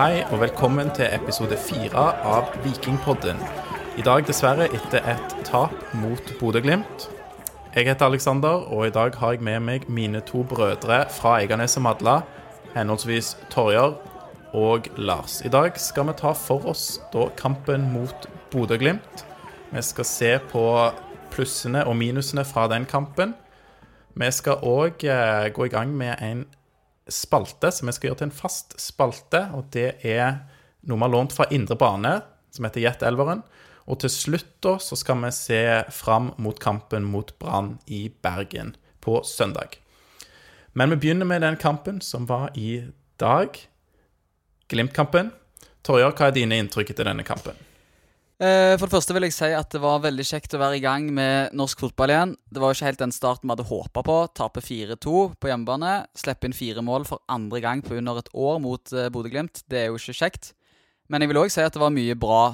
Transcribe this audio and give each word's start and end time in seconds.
Hei 0.00 0.22
og 0.32 0.38
velkommen 0.40 0.88
til 0.96 1.10
episode 1.12 1.58
fire 1.60 2.02
av 2.24 2.54
Vikingpodden. 2.64 3.36
I 4.00 4.04
dag 4.06 4.22
dessverre 4.24 4.70
etter 4.72 5.04
et 5.12 5.32
tap 5.44 5.74
mot 5.92 6.30
Bodø-Glimt. 6.38 7.02
Jeg 7.74 7.84
heter 7.84 8.06
Aleksander, 8.06 8.62
og 8.72 8.86
i 8.86 8.94
dag 8.94 9.18
har 9.20 9.34
jeg 9.34 9.44
med 9.44 9.60
meg 9.60 9.84
mine 9.92 10.22
to 10.24 10.40
brødre 10.48 11.02
fra 11.12 11.34
Eiganes 11.42 11.76
og 11.76 11.84
Madla, 11.84 12.14
henholdsvis 12.72 13.34
Torjar 13.52 13.98
og 14.56 14.88
Lars. 14.96 15.42
I 15.44 15.52
dag 15.52 15.76
skal 15.76 16.08
vi 16.08 16.14
ta 16.22 16.32
for 16.32 16.64
oss 16.72 16.86
da 17.12 17.26
kampen 17.36 17.84
mot 17.92 18.24
Bodø-Glimt. 18.54 19.26
Vi 19.68 19.82
skal 19.84 20.08
se 20.08 20.30
på 20.54 20.64
plussene 21.34 21.84
og 21.84 21.98
minusene 22.00 22.46
fra 22.48 22.64
den 22.72 22.88
kampen. 22.88 23.36
Vi 24.16 24.32
skal 24.32 24.64
òg 24.64 25.04
eh, 25.04 25.52
gå 25.52 25.68
i 25.68 25.74
gang 25.76 25.92
med 25.92 26.24
en 26.24 26.46
spalte 27.12 27.70
som 27.74 27.88
vi 27.88 27.94
skal 27.96 28.10
gjøre 28.10 28.20
til 28.22 28.30
en 28.30 28.36
fast 28.36 28.76
spalte. 28.80 29.44
Og 29.56 29.70
det 29.74 30.00
er 30.06 30.42
noe 30.86 30.98
vi 30.98 31.06
har 31.06 31.14
lånt 31.14 31.34
fra 31.36 31.48
Indre 31.52 31.76
Bane, 31.80 32.20
som 32.54 32.66
heter 32.66 32.84
Jet 32.84 33.04
Elveren. 33.06 33.44
Og 33.90 34.00
til 34.02 34.12
slutt 34.12 34.52
da, 34.62 34.76
så 34.82 34.98
skal 34.98 35.18
vi 35.24 35.32
se 35.34 35.60
fram 35.94 36.32
mot 36.38 36.58
kampen 36.62 37.06
mot 37.08 37.32
Brann 37.42 37.78
i 37.86 38.08
Bergen 38.22 38.76
på 39.00 39.22
søndag. 39.26 39.80
Men 40.72 40.90
vi 40.94 41.00
begynner 41.02 41.26
med 41.26 41.42
den 41.42 41.56
kampen 41.56 42.00
som 42.00 42.28
var 42.30 42.50
i 42.54 42.92
dag. 43.18 43.56
Glimt-kampen. 44.70 45.32
Torjar, 45.82 46.14
hva 46.14 46.28
er 46.28 46.36
dine 46.36 46.60
inntrykk 46.60 46.92
etter 46.92 47.08
denne 47.08 47.26
kampen? 47.26 47.58
Eh, 48.40 48.72
For 48.80 48.88
det 48.88 48.94
første 48.94 49.12
vil 49.12 49.26
jeg 49.26 49.34
si 49.36 49.50
at 49.52 49.68
det 49.74 49.82
var 49.82 50.00
veldig 50.00 50.24
kjekt 50.24 50.54
å 50.56 50.60
være 50.62 50.78
i 50.78 50.84
gang 50.84 51.10
med 51.12 51.52
norsk 51.56 51.82
fotball 51.82 52.12
igjen. 52.14 52.30
Det 52.48 52.62
var 52.62 52.72
jo 52.72 52.78
ikke 52.78 52.88
helt 52.88 53.02
den 53.02 53.12
starten 53.12 53.44
vi 53.44 53.52
hadde 53.52 53.68
håpa 53.68 54.04
på. 54.06 54.16
Tape 54.32 54.62
4-2 54.64 55.16
på 55.36 55.50
hjemmebane. 55.50 56.06
Slippe 56.16 56.48
inn 56.48 56.56
fire 56.56 56.80
mål 56.84 57.04
for 57.08 57.20
andre 57.28 57.60
gang 57.60 57.84
på 57.84 57.98
under 57.98 58.22
et 58.22 58.30
år 58.32 58.62
mot 58.64 58.94
eh, 58.96 59.10
Bodø-Glimt. 59.12 59.60
Det 59.68 59.82
er 59.82 59.90
jo 59.90 60.00
ikke 60.00 60.16
kjekt. 60.22 60.54
Men 61.12 61.20
jeg 61.20 61.32
vil 61.32 61.42
òg 61.42 61.52
si 61.52 61.60
at 61.60 61.76
det 61.76 61.82
var 61.82 61.92
mye 61.92 62.16
bra 62.16 62.44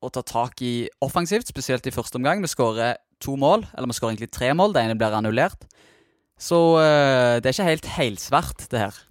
å 0.00 0.12
ta 0.12 0.22
tak 0.24 0.62
i 0.64 0.88
offensivt, 1.04 1.52
spesielt 1.52 1.84
i 1.88 1.92
første 1.92 2.16
omgang. 2.16 2.40
Vi 2.40 2.52
skårer 2.52 2.96
to 3.20 3.36
mål, 3.40 3.66
eller 3.76 3.90
vi 3.90 3.96
skårer 3.98 4.14
egentlig 4.14 4.32
tre 4.32 4.54
mål. 4.56 4.72
Det 4.72 4.86
ene 4.86 4.96
blir 4.96 5.18
annullert. 5.20 5.68
Så 6.40 6.62
eh, 6.80 7.36
det 7.44 7.50
er 7.50 7.58
ikke 7.58 7.70
helt 7.74 7.92
helsvart, 7.98 8.66
det 8.72 8.86
her. 8.86 9.04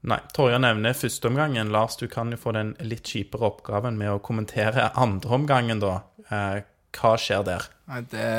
Nei, 0.00 0.16
Torjar 0.32 0.60
nevner 0.62 0.94
førsteomgangen. 0.96 1.68
Lars, 1.74 1.98
du 2.00 2.06
kan 2.08 2.30
jo 2.32 2.38
få 2.40 2.54
den 2.56 2.72
litt 2.80 3.08
kjipere 3.10 3.50
oppgaven 3.50 3.98
med 4.00 4.14
å 4.14 4.20
kommentere 4.24 4.88
andreomgangen, 5.04 5.82
da. 5.82 5.98
Eh, 6.30 6.62
hva 6.96 7.12
skjer 7.20 7.44
der? 7.46 7.66
Nei, 7.90 8.00
det, 8.10 8.30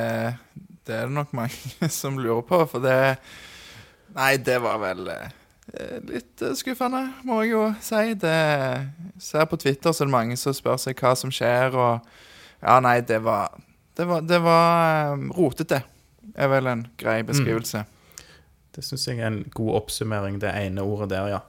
det 0.87 0.95
er 0.97 1.05
det 1.05 1.15
nok 1.15 1.35
mange 1.37 1.89
som 2.01 2.17
lurer 2.19 2.45
på, 2.47 2.63
for 2.71 2.83
det 2.83 2.97
Nei, 4.11 4.33
det 4.43 4.57
var 4.59 4.81
vel 4.81 5.05
eh, 5.07 5.29
litt 6.09 6.41
eh, 6.43 6.55
skuffende, 6.59 7.05
må 7.23 7.43
jeg 7.45 7.53
jo 7.53 7.61
si. 7.79 8.01
Det 8.19 8.33
Ser 9.23 9.47
på 9.47 9.59
Twitter 9.61 9.93
så 9.93 10.03
er 10.03 10.09
det 10.09 10.15
mange 10.17 10.35
som 10.41 10.55
spør 10.57 10.81
seg 10.81 10.99
hva 10.99 11.13
som 11.15 11.31
skjer, 11.31 11.77
og 11.77 12.09
Ja, 12.61 12.81
nei, 12.83 12.99
det 13.07 13.21
var 13.23 13.55
Det 13.95 14.07
var, 14.09 14.25
det 14.25 14.41
var 14.43 15.13
eh, 15.13 15.29
rotete, 15.37 15.83
er 16.35 16.51
vel 16.51 16.67
en 16.73 16.83
grei 16.99 17.21
beskrivelse. 17.27 17.85
Det 18.75 18.83
syns 18.85 19.07
jeg 19.07 19.19
er 19.19 19.29
en 19.29 19.43
god 19.55 19.81
oppsummering, 19.81 20.39
det 20.41 20.53
ene 20.55 20.85
ordet 20.87 21.11
der, 21.13 21.29
ja. 21.35 21.41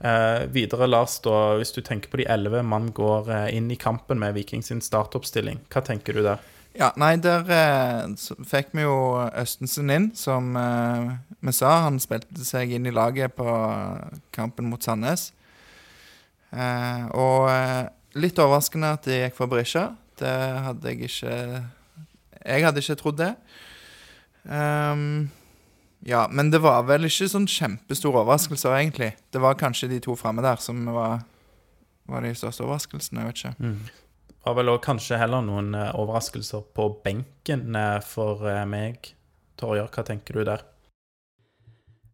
Eh, 0.00 0.46
videre, 0.52 0.88
Lars, 0.88 1.18
da, 1.24 1.56
hvis 1.60 1.74
du 1.76 1.82
tenker 1.84 2.12
på 2.12 2.20
de 2.20 2.28
elleve 2.32 2.62
mann 2.64 2.88
går 2.96 3.28
eh, 3.32 3.48
inn 3.56 3.68
i 3.72 3.76
kampen 3.80 4.20
med 4.20 4.36
Viking 4.36 4.64
sin 4.64 4.80
startoppstilling, 4.84 5.60
hva 5.72 5.84
tenker 5.84 6.16
du 6.16 6.22
der? 6.24 6.40
Ja, 6.78 6.92
nei, 7.00 7.16
der 7.18 7.48
eh, 7.50 8.28
fikk 8.46 8.70
vi 8.78 8.84
jo 8.84 8.96
Østensen 9.26 9.90
inn, 9.90 10.10
som 10.14 10.54
eh, 10.56 11.16
vi 11.42 11.54
sa. 11.56 11.72
Han 11.88 11.98
spilte 12.02 12.46
seg 12.46 12.76
inn 12.76 12.86
i 12.86 12.94
laget 12.94 13.34
på 13.34 13.46
kampen 14.36 14.70
mot 14.70 14.84
Sandnes. 14.84 15.32
Eh, 16.54 17.02
og 17.10 17.50
eh, 17.50 17.90
litt 18.22 18.38
overraskende 18.42 18.94
at 18.94 19.08
det 19.08 19.18
gikk 19.24 19.36
for 19.40 19.50
Brisja. 19.50 19.90
Det 20.20 20.30
hadde 20.66 20.92
jeg 20.92 21.08
ikke 21.08 21.34
Jeg 22.44 22.64
hadde 22.64 22.82
ikke 22.84 22.98
trodd 23.00 23.18
det. 23.18 23.34
Ehm, 24.48 25.28
ja, 26.06 26.28
men 26.32 26.50
det 26.50 26.62
var 26.64 26.86
vel 26.88 27.04
ikke 27.08 27.28
sånn 27.28 27.48
kjempestore 27.50 28.22
overraskelser, 28.22 28.72
egentlig. 28.78 29.10
Det 29.32 29.42
var 29.42 29.58
kanskje 29.60 29.90
de 29.90 30.00
to 30.04 30.16
framme 30.16 30.44
der 30.44 30.60
som 30.62 30.80
var, 30.94 31.26
var 32.08 32.24
de 32.24 32.32
største 32.36 32.64
overraskelsene. 32.64 33.20
Jeg 33.20 33.28
vet 33.28 33.42
ikke. 33.42 34.00
Det 34.30 34.48
var 34.48 34.56
vel 34.56 34.72
også 34.72 34.84
kanskje 34.86 35.20
heller 35.20 35.44
noen 35.44 35.74
eh, 35.76 35.92
overraskelser 36.00 36.64
på 36.76 36.88
benken 37.04 37.76
eh, 37.76 37.98
for 38.06 38.48
eh, 38.48 38.64
meg. 38.68 39.12
Torjar, 39.60 39.90
hva 39.92 40.06
tenker 40.08 40.40
du 40.40 40.46
der? 40.48 40.64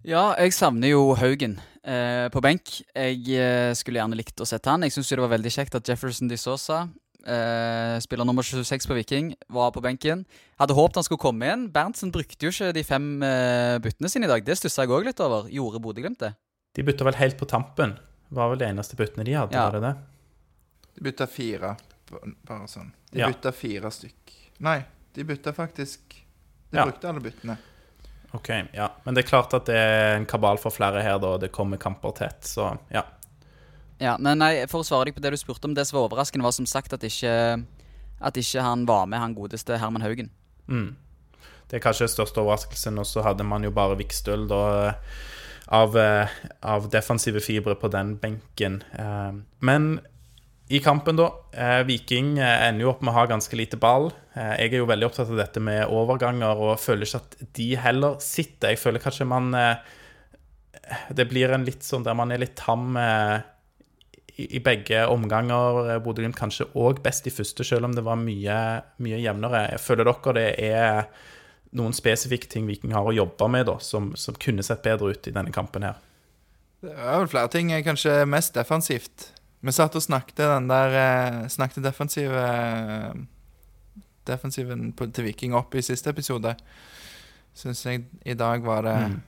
Ja, 0.06 0.32
jeg 0.38 0.54
savner 0.54 0.90
jo 0.90 1.14
Haugen 1.18 1.56
eh, 1.86 2.26
på 2.34 2.42
benk. 2.42 2.80
Jeg 2.90 3.22
eh, 3.38 3.70
skulle 3.78 4.02
gjerne 4.02 4.18
likt 4.18 4.42
å 4.42 4.46
sette 4.46 4.70
han. 4.70 4.82
Jeg 4.82 4.96
syns 4.96 5.14
det 5.14 5.22
var 5.22 5.34
veldig 5.36 5.54
kjekt 5.54 5.78
at 5.78 5.86
Jefferson 5.86 6.30
de 6.30 6.38
Sosa, 6.38 6.88
eh, 7.26 7.98
spiller 8.00 8.24
nummer 8.24 8.42
26 8.46 8.86
på 8.86 8.94
Viking, 8.94 9.34
var 9.52 9.70
på 9.74 9.82
benken. 9.84 10.24
Hadde 10.60 10.74
håpet 10.78 11.00
han 11.00 11.04
skulle 11.04 11.22
komme 11.22 11.48
inn. 11.52 11.66
Berntsen 11.74 12.12
brukte 12.14 12.46
jo 12.46 12.52
ikke 12.54 12.72
de 12.76 12.84
fem 12.86 13.08
eh, 13.26 13.76
byttene 13.84 14.08
sine 14.12 14.24
i 14.28 14.32
dag. 14.32 14.44
Det 14.46 14.56
stussa 14.58 14.84
jeg 14.86 14.94
òg 14.94 15.04
litt 15.10 15.20
over. 15.20 15.48
Gjorde 15.52 15.82
Bodø-Glimt 15.84 16.18
det? 16.22 16.32
De 16.76 16.82
bytta 16.86 17.04
vel 17.08 17.18
helt 17.18 17.38
på 17.40 17.48
tampen. 17.50 17.96
Var 18.30 18.50
vel 18.52 18.58
det 18.58 18.68
eneste 18.72 18.96
byttene 18.98 19.24
de 19.24 19.36
hadde, 19.38 19.54
Ja. 19.54 19.68
var 19.70 19.78
det 19.78 19.82
det? 19.86 19.94
De 20.96 21.04
bytta 21.10 21.26
fire, 21.28 21.76
bare 22.46 22.66
sånn. 22.68 22.92
De 23.12 23.20
Ja. 23.20 23.28
bytta 23.28 23.52
fire 23.52 23.90
stykk. 23.90 24.32
Nei, 24.60 24.84
de 25.14 25.24
bytta 25.24 25.52
faktisk 25.52 26.00
De 26.72 26.78
Ja. 26.78 26.84
brukte 26.84 27.08
alle 27.08 27.20
byttene. 27.20 27.56
Ok, 28.34 28.48
ja. 28.74 28.88
Men 29.04 29.14
det 29.14 29.24
er 29.24 29.28
klart 29.28 29.54
at 29.54 29.66
det 29.66 29.76
er 29.76 30.16
en 30.16 30.26
kabal 30.26 30.58
for 30.58 30.70
flere 30.74 31.00
her, 31.00 31.16
da. 31.18 31.36
Det 31.38 31.52
kommer 31.52 31.78
kamper 31.78 32.10
tett, 32.12 32.40
så 32.42 32.76
ja. 32.90 33.02
Ja, 34.00 34.16
men 34.20 34.38
nei, 34.42 34.66
For 34.68 34.82
å 34.82 34.86
svare 34.86 35.08
deg 35.08 35.16
på 35.16 35.22
det 35.24 35.30
du 35.32 35.38
spurte 35.40 35.64
om, 35.68 35.74
det 35.74 35.86
som 35.88 35.96
var 36.00 36.08
overraskende, 36.10 36.44
var 36.44 36.52
som 36.52 36.66
sagt 36.68 36.92
at 36.92 37.04
ikke, 37.06 37.32
at 38.20 38.36
ikke 38.40 38.62
han 38.64 38.84
var 38.88 39.06
med, 39.08 39.18
han 39.22 39.34
godeste 39.36 39.78
Herman 39.80 40.04
Haugen. 40.04 40.28
Mm. 40.68 40.96
Det 41.68 41.78
er 41.78 41.82
kanskje 41.82 42.06
den 42.06 42.12
største 42.14 42.42
overraskelsen, 42.42 42.98
og 43.02 43.06
så 43.08 43.24
hadde 43.26 43.44
man 43.46 43.64
jo 43.64 43.72
bare 43.74 43.96
Vikstøl 43.98 44.44
da 44.50 44.60
av, 45.74 45.96
eh, 45.98 46.28
av 46.62 46.90
defensive 46.92 47.40
fibre 47.42 47.74
på 47.74 47.88
den 47.90 48.16
benken. 48.22 48.82
Eh, 48.94 49.32
Men 49.66 49.88
i 50.68 50.78
kampen, 50.82 51.16
da. 51.18 51.30
eh, 51.54 51.82
Viking 51.88 52.38
eh, 52.38 52.68
ender 52.68 52.82
jo 52.86 52.90
opp 52.92 53.02
med 53.02 53.12
å 53.14 53.16
ha 53.18 53.26
ganske 53.26 53.56
lite 53.58 53.76
ball. 53.80 54.12
Eh, 54.36 54.56
Jeg 54.60 54.74
er 54.74 54.78
jo 54.78 54.86
veldig 54.86 55.06
opptatt 55.08 55.30
av 55.30 55.36
dette 55.40 55.60
med 55.60 55.88
overganger, 55.88 56.54
og 56.68 56.78
føler 56.78 57.06
ikke 57.08 57.22
at 57.24 57.36
de 57.54 57.68
heller 57.76 58.16
sitter. 58.20 58.68
Jeg 58.74 58.78
føler 58.78 59.00
kanskje 59.02 59.26
man 59.26 59.54
eh, 59.54 59.76
Det 61.14 61.26
blir 61.28 61.50
en 61.50 61.64
litt 61.66 61.82
sånn 61.82 62.04
der 62.06 62.14
man 62.14 62.30
er 62.30 62.38
litt 62.38 62.54
tam 62.56 62.96
eh, 62.96 63.40
i 64.38 64.58
begge 64.60 65.06
omganger. 65.08 65.96
Bodø-Glimt 66.04 66.36
kanskje 66.36 66.66
òg 66.76 66.98
best 67.04 67.26
i 67.26 67.32
første, 67.32 67.64
selv 67.64 67.88
om 67.88 67.94
det 67.96 68.04
var 68.04 68.18
mye, 68.20 68.56
mye 69.00 69.20
jevnere. 69.22 69.62
Jeg 69.72 69.80
føler 69.80 70.04
dere 70.10 70.34
det 70.36 70.48
er 70.70 71.06
noen 71.76 71.92
spesifikke 71.96 72.48
ting 72.48 72.66
Viking 72.68 72.92
har 72.96 73.04
å 73.08 73.12
jobbe 73.16 73.48
med, 73.52 73.66
da, 73.68 73.78
som, 73.82 74.10
som 74.16 74.36
kunne 74.40 74.62
sett 74.64 74.82
bedre 74.84 75.10
ut 75.12 75.26
i 75.28 75.32
denne 75.34 75.52
kampen 75.52 75.84
her. 75.88 75.96
Det 76.84 76.92
er 76.92 77.16
vel 77.22 77.28
flere 77.32 77.48
ting. 77.52 77.72
eh, 77.72 77.82
Kanskje 77.84 78.18
mest 78.28 78.54
defensivt. 78.54 79.30
Vi 79.64 79.72
satt 79.72 79.96
og 79.96 80.04
snakket 80.04 80.36
den 80.44 80.68
der 80.68 80.92
eh, 81.00 81.38
Snakket 81.50 81.82
defensive 81.88 82.42
eh, 82.44 83.16
Defensiven 84.26 84.90
til 84.98 85.24
Viking 85.24 85.54
opp 85.54 85.74
i 85.78 85.82
siste 85.86 86.10
episode. 86.10 86.52
Syns 87.56 87.84
jeg 87.86 88.04
i 88.26 88.34
dag 88.34 88.62
var 88.66 88.82
det 88.82 88.96
Mm. 89.08 89.20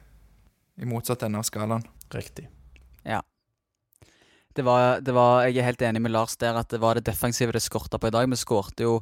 i 0.82 0.84
motsatt 0.90 1.22
ende 1.22 1.38
av 1.38 1.46
skalaen. 1.46 1.84
Riktig. 2.14 2.48
Det 4.56 4.64
var, 4.64 5.00
det 5.04 5.14
var, 5.14 5.44
jeg 5.46 5.60
er 5.60 5.68
helt 5.68 5.82
enig 5.86 6.00
med 6.02 6.14
Lars 6.14 6.36
der 6.40 6.56
at 6.58 6.70
det 6.72 6.80
var 6.82 6.98
det 6.98 7.06
defensive 7.06 7.52
det 7.54 7.62
skorta 7.62 8.00
på 8.00 8.08
i 8.08 8.14
dag. 8.14 8.28
Vi 8.30 8.38
skårte 8.40 8.86
jo, 8.86 8.96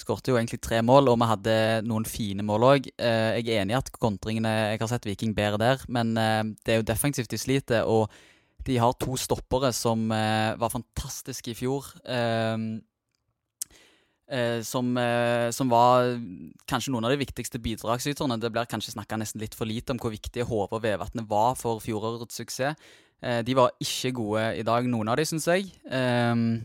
jo 0.00 0.38
egentlig 0.38 0.60
tre 0.64 0.80
mål, 0.82 1.12
og 1.12 1.20
vi 1.20 1.28
hadde 1.30 1.56
noen 1.86 2.08
fine 2.08 2.46
mål 2.46 2.66
òg. 2.72 2.88
Eh, 2.96 3.38
jeg 3.38 3.52
er 3.52 3.62
enig 3.62 3.76
i 3.76 3.78
at 3.78 3.92
kontringene 3.94 4.54
Jeg 4.72 4.80
har 4.80 4.90
sett 4.90 5.06
Viking 5.06 5.36
bedre 5.36 5.60
der, 5.60 5.86
men 5.88 6.16
eh, 6.16 6.42
det 6.64 6.74
er 6.74 6.82
jo 6.82 6.88
defensivt 6.90 7.30
de 7.30 7.38
sliter. 7.38 7.86
Og 7.86 8.08
de 8.66 8.78
har 8.80 8.96
to 8.98 9.16
stoppere 9.16 9.72
som 9.72 10.10
eh, 10.12 10.58
var 10.58 10.74
fantastiske 10.74 11.52
i 11.52 11.58
fjor. 11.58 11.92
Som, 14.60 14.90
som 15.56 15.70
var 15.72 16.10
kanskje 16.68 16.92
noen 16.92 17.06
av 17.08 17.14
de 17.14 17.22
viktigste 17.22 17.56
bidragsyterne. 17.64 18.36
Det 18.36 18.50
blir 18.52 18.68
kanskje 18.68 18.92
snakka 18.92 19.16
nesten 19.16 19.40
litt 19.40 19.56
for 19.56 19.64
lite 19.64 19.94
om 19.94 20.00
hvor 20.02 20.12
viktige 20.12 20.44
Hove 20.44 20.68
og 20.76 20.82
Vevatnet 20.84 21.24
var 21.30 21.56
for 21.56 21.80
fjorårets 21.80 22.36
suksess. 22.36 22.76
Eh, 23.22 23.40
de 23.42 23.54
var 23.58 23.72
ikke 23.82 24.12
gode 24.14 24.42
i 24.60 24.66
dag, 24.66 24.86
noen 24.86 25.08
av 25.10 25.18
de, 25.18 25.24
syns 25.26 25.48
jeg. 25.50 25.70
Um, 25.90 26.60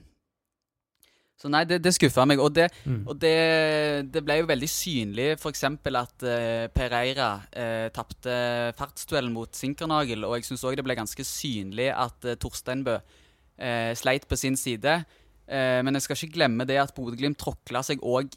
så 1.44 1.50
nei, 1.52 1.64
det, 1.68 1.82
det 1.84 1.92
skuffa 1.92 2.24
meg. 2.30 2.40
Og, 2.40 2.54
det, 2.56 2.70
Mm. 2.86 3.02
og 3.10 3.18
det, 3.20 3.34
det 4.14 4.22
ble 4.24 4.38
jo 4.40 4.48
veldig 4.48 4.70
synlig 4.70 5.26
f.eks. 5.36 5.64
at 5.66 6.24
eh, 6.30 6.68
Pereira 6.72 7.32
uh, 7.44 7.90
tapte 7.92 8.36
fartsduellen 8.80 9.34
mot 9.36 9.52
Sinkernagel. 9.52 10.24
Og 10.24 10.38
jeg 10.38 10.48
syns 10.48 10.64
òg 10.64 10.78
det 10.80 10.86
ble 10.88 10.96
ganske 10.96 11.26
synlig 11.28 11.90
at 11.92 12.30
eh, 12.30 12.38
Torsteinbø 12.40 12.96
uh, 12.96 13.92
sleit 14.00 14.30
på 14.30 14.40
sin 14.40 14.56
side. 14.56 15.02
Uh, 15.50 15.82
men 15.84 15.98
jeg 15.98 16.06
skal 16.06 16.22
ikke 16.22 16.38
glemme 16.38 16.70
det 16.70 16.80
at 16.80 16.96
Bodø-Glimt 16.96 17.42
tråkla 17.42 17.84
seg 17.84 18.00
òg 18.00 18.32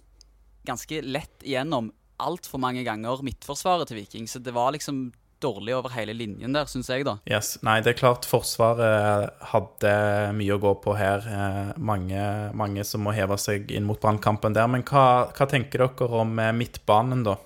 ganske 0.67 0.99
lett 1.07 1.47
igjennom 1.47 1.93
altfor 2.19 2.59
mange 2.59 2.83
ganger 2.83 3.23
midtforsvaret 3.23 3.87
til 3.87 4.01
Viking. 4.01 4.27
Så 4.27 4.43
det 4.43 4.57
var 4.57 4.73
liksom 4.75 5.13
dårlig 5.41 5.75
over 5.77 5.93
hele 5.93 6.15
linjen 6.17 6.55
der, 6.57 6.65
syns 6.71 6.89
jeg, 6.89 7.05
da. 7.05 7.19
Yes. 7.29 7.59
Nei, 7.67 7.81
det 7.85 7.93
er 7.95 7.99
klart 7.99 8.25
Forsvaret 8.29 9.35
hadde 9.53 9.93
mye 10.37 10.55
å 10.57 10.61
gå 10.63 10.73
på 10.85 10.95
her. 10.97 11.27
Eh, 11.29 11.73
mange, 11.79 12.23
mange 12.57 12.85
som 12.89 13.05
må 13.05 13.13
heve 13.17 13.37
seg 13.41 13.71
inn 13.71 13.85
mot 13.89 14.01
brannkampen 14.01 14.57
der. 14.57 14.67
Men 14.73 14.83
hva, 14.89 15.29
hva 15.37 15.49
tenker 15.51 15.85
dere 15.85 16.09
om 16.23 16.39
eh, 16.41 16.53
midtbanen, 16.57 17.27
da? 17.27 17.37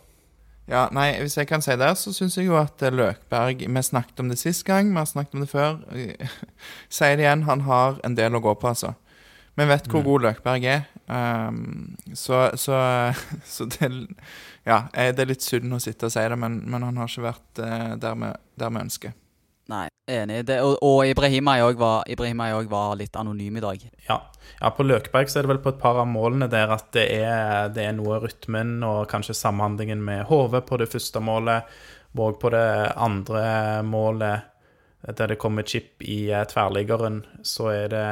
Ja, 0.71 0.85
nei, 0.95 1.17
Hvis 1.19 1.35
jeg 1.35 1.49
kan 1.51 1.63
si 1.67 1.75
det, 1.75 1.89
så 1.99 2.13
syns 2.15 2.37
jeg 2.39 2.47
jo 2.47 2.55
at 2.61 2.79
eh, 2.87 2.93
Løkberg 2.95 3.65
Vi 3.67 3.83
snakket 3.83 4.21
om 4.23 4.29
det 4.31 4.39
sist 4.39 4.63
gang, 4.69 4.93
vi 4.93 5.01
har 5.01 5.09
snakket 5.11 5.35
om 5.35 5.43
det 5.43 5.51
før. 5.51 5.81
Sier 6.95 7.17
det 7.19 7.25
igjen, 7.27 7.43
han 7.49 7.65
har 7.67 7.99
en 8.07 8.15
del 8.15 8.39
å 8.39 8.43
gå 8.45 8.55
på, 8.55 8.71
altså. 8.71 8.95
Vi 9.59 9.67
vet 9.67 9.89
hvor 9.91 10.01
Mm. 10.01 10.07
god 10.07 10.23
Løkberg 10.29 10.65
er. 10.65 10.85
Um, 11.11 11.97
så, 12.15 12.51
så, 12.55 12.77
så 13.45 13.65
det 13.65 13.91
Ja, 14.63 14.85
det 14.95 15.25
er 15.25 15.31
litt 15.33 15.43
synd 15.43 15.73
å 15.75 15.81
sitte 15.83 16.07
og 16.07 16.15
si 16.15 16.23
det, 16.23 16.37
men, 16.39 16.61
men 16.71 16.85
han 16.87 17.01
har 17.01 17.11
ikke 17.11 17.27
vært 17.31 17.63
uh, 17.65 17.97
der, 17.99 18.19
vi, 18.21 18.31
der 18.61 18.75
vi 18.75 18.85
ønsker. 18.85 19.17
Nei, 19.71 19.87
enig. 20.11 20.43
Det, 20.49 20.59
og, 20.67 20.77
og 20.83 21.05
Ibrahima 21.07 21.57
òg 21.63 21.79
var, 21.79 22.09
var 22.71 22.97
litt 22.99 23.17
anonym 23.19 23.61
i 23.61 23.63
dag. 23.63 23.85
Ja. 24.09 24.19
ja, 24.59 24.71
på 24.75 24.87
Løkberg 24.87 25.31
så 25.31 25.41
er 25.41 25.47
det 25.47 25.53
vel 25.53 25.63
på 25.63 25.73
et 25.75 25.81
par 25.83 26.01
av 26.03 26.09
målene 26.11 26.51
der 26.51 26.73
at 26.75 26.91
det 26.97 27.07
er, 27.21 27.71
det 27.75 27.87
er 27.87 27.95
noe 27.95 28.19
rytmen 28.23 28.81
og 28.87 29.05
kanskje 29.11 29.39
samhandlingen 29.39 30.03
med 30.03 30.27
HV 30.31 30.59
på 30.67 30.81
det 30.83 30.91
første 30.91 31.23
målet, 31.23 31.71
og 32.19 32.41
på 32.43 32.51
det 32.51 32.67
andre 32.99 33.45
målet 33.87 34.51
der 35.01 35.31
det 35.31 35.39
kommer 35.41 35.63
chip 35.63 36.03
i 36.03 36.29
eh, 36.31 36.45
tverrliggeren, 36.45 37.23
så 37.47 37.71
er 37.73 37.87
det 37.89 38.07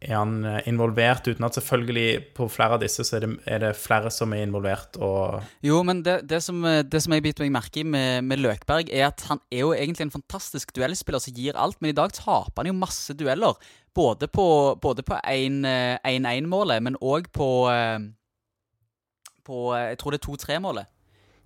er 0.00 0.14
han 0.16 0.44
eh, 0.48 0.62
involvert, 0.70 1.28
uten 1.28 1.44
at 1.44 1.56
selvfølgelig 1.58 2.32
på 2.36 2.46
flere 2.48 2.76
av 2.78 2.82
disse 2.82 3.04
så 3.04 3.18
er 3.18 3.24
det, 3.26 3.30
er 3.44 3.60
det 3.62 3.72
flere 3.76 4.12
som 4.14 4.32
er 4.32 4.46
involvert, 4.46 4.96
og 4.96 5.42
Jo, 5.64 5.82
men 5.86 6.00
det, 6.06 6.22
det, 6.30 6.40
som, 6.44 6.62
eh, 6.64 6.80
det 6.82 7.02
som 7.04 7.12
jeg 7.12 7.24
biter 7.26 7.44
meg 7.44 7.52
merke 7.58 7.82
i 7.82 7.84
med, 7.84 8.24
med 8.24 8.40
Løkberg, 8.40 8.88
er 8.88 9.10
at 9.10 9.26
han 9.28 9.42
er 9.52 9.64
jo 9.66 9.74
egentlig 9.76 10.08
en 10.08 10.14
fantastisk 10.16 10.72
duellspiller 10.76 11.20
som 11.20 11.36
gir 11.36 11.58
alt, 11.60 11.76
men 11.80 11.92
i 11.92 11.98
dag 11.98 12.14
taper 12.16 12.62
han 12.62 12.72
jo 12.72 12.78
masse 12.80 13.16
dueller. 13.16 13.60
Både 13.94 14.28
på, 14.30 14.46
både 14.80 15.04
på 15.04 15.18
1-1-målet, 15.18 16.80
men 16.86 16.96
òg 17.02 17.28
på, 17.34 17.50
eh, 17.74 17.98
på 19.44 19.66
eh, 19.76 19.90
Jeg 19.92 20.00
tror 20.00 20.16
det 20.16 20.22
er 20.22 20.28
2-3-målet. 20.30 20.90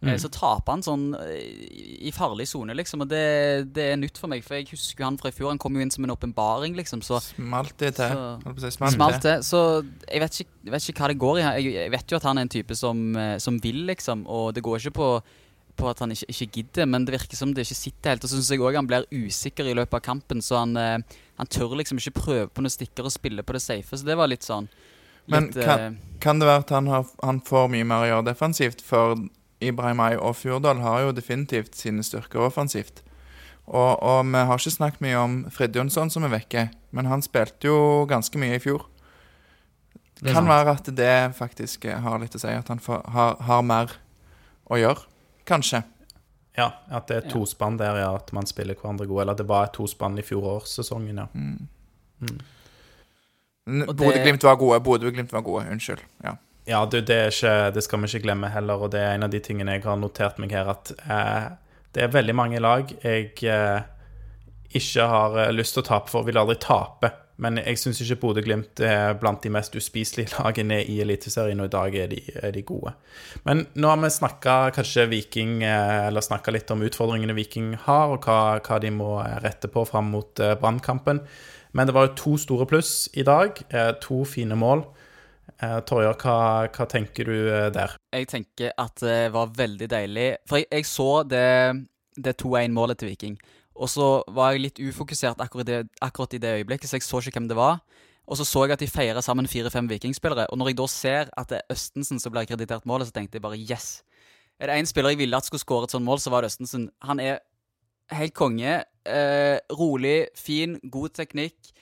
Eh, 0.09 0.17
Så 0.19 0.29
taper 0.31 0.73
han 0.73 0.83
sånn 0.83 1.15
eh, 1.15 2.07
i 2.09 2.11
farlig 2.13 2.47
sone, 2.49 2.75
liksom. 2.75 3.01
Og 3.03 3.09
det, 3.09 3.73
det 3.73 3.93
er 3.93 3.97
nytt 3.97 4.19
for 4.19 4.29
meg. 4.29 4.43
For 4.45 4.55
jeg 4.59 4.69
husker 4.71 5.01
jo 5.05 5.09
han 5.09 5.19
fra 5.19 5.29
i 5.29 5.37
fjor. 5.37 5.49
Han 5.51 5.59
kom 5.59 5.75
jo 5.75 5.81
inn 5.81 5.91
som 5.91 6.05
en 6.05 6.11
åpenbaring, 6.15 6.75
liksom. 6.77 7.01
Så 7.03 7.21
Smalt 7.23 7.77
det 7.79 7.95
til. 7.97 8.09
Så- 8.09 8.71
smalt 8.79 8.95
smalt 8.95 9.23
det. 9.23 9.37
Så 9.45 9.63
jeg 10.11 10.21
vet, 10.21 10.41
ikke, 10.45 10.51
jeg 10.65 10.73
vet 10.77 10.89
ikke 10.91 11.01
hva 11.05 11.09
det 11.09 11.19
går 11.19 11.39
i. 11.39 11.47
Jeg, 11.63 11.91
vet 11.91 12.07
jo 12.11 12.17
at 12.17 12.23
han 12.29 12.39
er 12.39 12.43
en 12.43 12.49
type 12.49 12.77
som, 12.77 13.17
eh, 13.17 13.39
som 13.39 13.59
vil, 13.59 13.85
liksom. 13.87 14.27
Og 14.27 14.53
det 14.55 14.63
går 14.63 14.79
ikke 14.85 14.95
på, 15.01 15.09
på 15.77 15.89
at 15.91 15.99
han 15.99 16.11
ikke, 16.15 16.29
ikke 16.31 16.51
gidder, 16.53 16.87
men 16.87 17.05
det 17.05 17.17
virker 17.17 17.35
som 17.37 17.53
det 17.53 17.65
ikke 17.67 17.75
sitter 17.81 18.11
helt. 18.15 18.25
Og 18.25 18.31
så 18.31 18.37
syns 18.39 18.51
jeg 18.55 18.61
òg 18.61 18.77
han 18.77 18.87
blir 18.87 19.07
usikker 19.11 19.67
i 19.67 19.75
løpet 19.75 19.95
av 19.95 20.05
kampen, 20.07 20.39
så 20.41 20.61
han, 20.63 20.77
han 20.77 21.47
tør 21.51 21.75
liksom 21.81 21.99
ikke 21.99 22.15
prøve 22.21 22.47
på 22.55 22.63
noen 22.63 22.71
stikker 22.71 23.05
og 23.09 23.11
spille 23.11 23.43
på 23.43 23.53
det 23.57 23.63
safe. 23.63 23.97
Så 23.99 24.05
det 24.07 24.15
var 24.17 24.29
litt 24.31 24.43
sånn 24.47 24.69
Men 25.27 25.51
kan- 25.53 25.99
Kan 26.21 26.39
det 26.39 26.47
være 26.47 26.59
at 26.61 26.71
han, 26.71 26.87
har, 26.87 27.05
han 27.23 27.41
får 27.41 27.69
mye 27.73 27.85
mer 27.85 28.05
å 28.05 28.09
gjøre 28.11 28.25
defensivt? 28.35 28.81
For 28.83 29.17
Ibrahim 29.71 30.01
Ay 30.05 30.17
og 30.17 30.37
Fjordal 30.39 30.83
har 30.85 31.07
jo 31.07 31.17
definitivt 31.17 31.77
sine 31.79 32.05
styrker 32.07 32.47
offensivt. 32.47 33.03
Og, 33.65 34.03
og 34.03 34.27
vi 34.29 34.43
har 34.45 34.61
ikke 34.61 34.75
snakket 34.75 35.05
mye 35.05 35.21
om 35.21 35.37
Fridjonsson 35.53 36.13
som 36.13 36.27
er 36.27 36.35
vekke, 36.35 36.69
men 36.93 37.09
han 37.09 37.25
spilte 37.25 37.71
jo 37.71 38.05
ganske 38.11 38.41
mye 38.41 38.59
i 38.59 38.63
fjor. 38.63 38.85
Det 40.21 40.33
kan 40.33 40.45
sant. 40.45 40.53
være 40.53 40.75
at 40.77 40.91
det 40.97 41.17
faktisk 41.37 41.89
har 41.89 42.21
litt 42.23 42.37
å 42.37 42.41
si, 42.41 42.53
at 42.53 42.69
han 42.71 42.81
får, 42.81 43.03
har, 43.13 43.37
har 43.45 43.65
mer 43.67 43.97
å 44.71 44.79
gjøre. 44.81 45.09
Kanskje. 45.49 45.83
ja, 46.57 46.71
at 46.89 47.09
det 47.11 47.17
er 47.17 47.27
tospann 47.29 47.77
der, 47.81 47.99
ja, 48.01 48.13
at 48.17 48.31
man 48.33 48.47
spiller 48.49 48.79
hverandre 48.79 49.09
gode. 49.11 49.27
Eller 49.27 49.37
det 49.37 49.49
var 49.49 49.69
et 49.69 49.75
tospann 49.77 50.17
i 50.21 50.25
fjorårssesongen, 50.25 51.21
ja. 51.25 51.27
Mm. 51.35 51.69
Mm. 52.25 52.39
Bodø-Glimt 53.91 54.45
var 54.45 54.57
gode. 54.61 54.81
Bodø-Glimt 54.85 55.33
var 55.33 55.45
gode, 55.45 55.67
Unnskyld. 55.73 56.05
Ja. 56.25 56.37
Ja, 56.65 56.85
du, 56.89 57.01
det, 57.01 57.19
ikke, 57.29 57.71
det 57.77 57.83
skal 57.85 58.01
vi 58.01 58.09
ikke 58.09 58.25
glemme 58.25 58.49
heller, 58.49 58.87
og 58.87 58.95
det 58.95 59.03
er 59.05 59.19
en 59.19 59.27
av 59.27 59.33
de 59.33 59.41
tingene 59.45 59.77
jeg 59.77 59.85
har 59.85 59.99
notert 60.01 60.39
meg 60.41 60.55
her, 60.57 60.71
at 60.73 60.95
eh, 61.05 61.51
det 61.93 62.07
er 62.07 62.15
veldig 62.15 62.35
mange 62.35 62.63
lag 62.63 62.89
jeg 63.05 63.35
eh, 63.45 63.83
ikke 64.75 65.11
har 65.11 65.37
eh, 65.43 65.53
lyst 65.55 65.77
til 65.77 65.85
å 65.85 65.89
tape 65.91 66.11
for, 66.11 66.27
vil 66.27 66.41
aldri 66.41 66.57
tape. 66.63 67.13
Men 67.43 67.59
jeg 67.59 67.81
syns 67.81 67.99
ikke 67.99 68.21
Bodø-Glimt 68.23 68.79
er 68.87 69.17
blant 69.19 69.43
de 69.43 69.51
mest 69.51 69.75
uspiselige 69.75 70.35
lagene 70.39 70.81
i 70.87 71.01
Eliteserien, 71.03 71.61
og 71.63 71.69
i 71.69 71.75
dag 71.75 71.97
er 72.05 72.13
de, 72.13 72.21
er 72.41 72.55
de 72.55 72.63
gode. 72.67 72.95
Men 73.47 73.65
nå 73.75 73.91
har 73.91 74.01
vi 74.03 74.13
snakka 74.17 74.57
kanskje 74.77 75.09
Viking, 75.11 75.59
eh, 75.67 76.07
eller 76.09 76.25
snakka 76.25 76.55
litt 76.55 76.71
om 76.75 76.85
utfordringene 76.87 77.37
Viking 77.37 77.75
har, 77.87 78.15
og 78.15 78.27
hva, 78.27 78.59
hva 78.65 78.81
de 78.83 78.95
må 78.95 79.19
eh, 79.23 79.37
rette 79.45 79.71
på 79.71 79.87
fram 79.91 80.15
mot 80.15 80.47
Brannkampen. 80.63 81.23
Men 81.75 81.91
det 81.91 81.95
var 81.97 82.09
jo 82.09 82.17
to 82.19 82.37
store 82.39 82.69
pluss 82.71 83.09
i 83.19 83.25
dag. 83.27 83.59
To 84.05 84.21
fine 84.31 84.55
mål. 84.55 84.85
Eh, 85.63 85.81
Torjar, 85.87 86.17
hva, 86.19 86.37
hva 86.73 86.87
tenker 86.91 87.29
du 87.29 87.35
eh, 87.35 87.69
der? 87.75 87.97
Jeg 88.15 88.29
tenker 88.31 88.73
at 88.81 89.03
det 89.03 89.33
var 89.35 89.53
veldig 89.57 89.89
deilig. 89.91 90.29
For 90.49 90.61
jeg, 90.61 90.71
jeg 90.73 90.89
så 90.89 91.11
det, 91.29 91.45
det 92.17 92.37
2-1-målet 92.43 93.01
til 93.01 93.13
Viking. 93.13 93.37
Og 93.75 93.91
så 93.91 94.09
var 94.35 94.55
jeg 94.55 94.65
litt 94.69 94.81
ufokusert 94.83 95.41
akkurat 95.43 95.67
det, 95.67 95.81
akkurat 96.05 96.35
i 96.37 96.41
det 96.43 96.57
øyeblikket, 96.61 96.89
så 96.91 96.99
jeg 97.01 97.07
så 97.07 97.21
ikke 97.23 97.41
hvem 97.41 97.49
det 97.51 97.59
var. 97.59 97.81
Og 98.25 98.39
så 98.39 98.47
så 98.49 98.65
jeg 98.65 98.73
at 98.73 98.81
de 98.81 98.89
feira 98.89 99.21
sammen 99.23 99.49
fire-fem 99.51 99.89
vikingspillere. 99.91 100.47
Og 100.51 100.59
når 100.59 100.71
jeg 100.71 100.79
da 100.79 100.87
ser 100.89 101.33
at 101.37 101.51
det 101.51 101.61
er 101.61 101.75
Østensen 101.75 102.21
som 102.23 102.33
blir 102.33 102.47
kreditert 102.49 102.87
målet, 102.87 103.09
så 103.11 103.17
tenkte 103.17 103.37
jeg 103.37 103.45
bare 103.45 103.59
yes. 103.61 104.03
Er 104.59 104.71
det 104.71 104.79
én 104.79 104.89
spiller 104.89 105.13
jeg 105.13 105.19
ville 105.19 105.37
at 105.37 105.45
skulle 105.45 105.61
skåre 105.61 105.89
et 105.89 105.93
sånt 105.93 106.07
mål, 106.07 106.23
så 106.23 106.31
var 106.31 106.41
det 106.41 106.55
Østensen. 106.55 106.89
Han 107.03 107.21
er 107.21 107.43
helt 108.15 108.35
konge. 108.35 108.85
Eh, 109.05 109.59
rolig, 109.73 110.29
fin, 110.37 110.79
god 110.91 111.09
teknikk. 111.19 111.75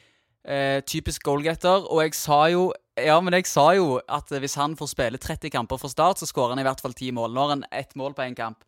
Eh, 0.44 0.80
typisk 0.82 1.22
goalgetter. 1.22 1.86
Og 1.92 2.02
jeg 2.02 2.14
sa 2.18 2.46
jo 2.50 2.72
Ja, 3.00 3.14
men 3.24 3.32
jeg 3.32 3.46
sa 3.48 3.70
jo 3.72 3.96
at 4.04 4.28
hvis 4.28 4.54
han 4.60 4.74
får 4.76 4.90
spille 4.90 5.20
30 5.20 5.52
kamper 5.54 5.80
fra 5.80 5.88
start, 5.88 6.20
så 6.20 6.28
skårer 6.28 6.52
han 6.52 6.60
i 6.60 6.66
hvert 6.66 6.82
fall 6.84 6.92
10 6.92 7.14
mål. 7.16 7.32
Nå 7.32 7.44
har 7.46 7.54
han 7.54 7.64
ett 7.72 7.94
mål 7.96 8.12
på 8.16 8.26
én 8.26 8.36
kamp. 8.36 8.58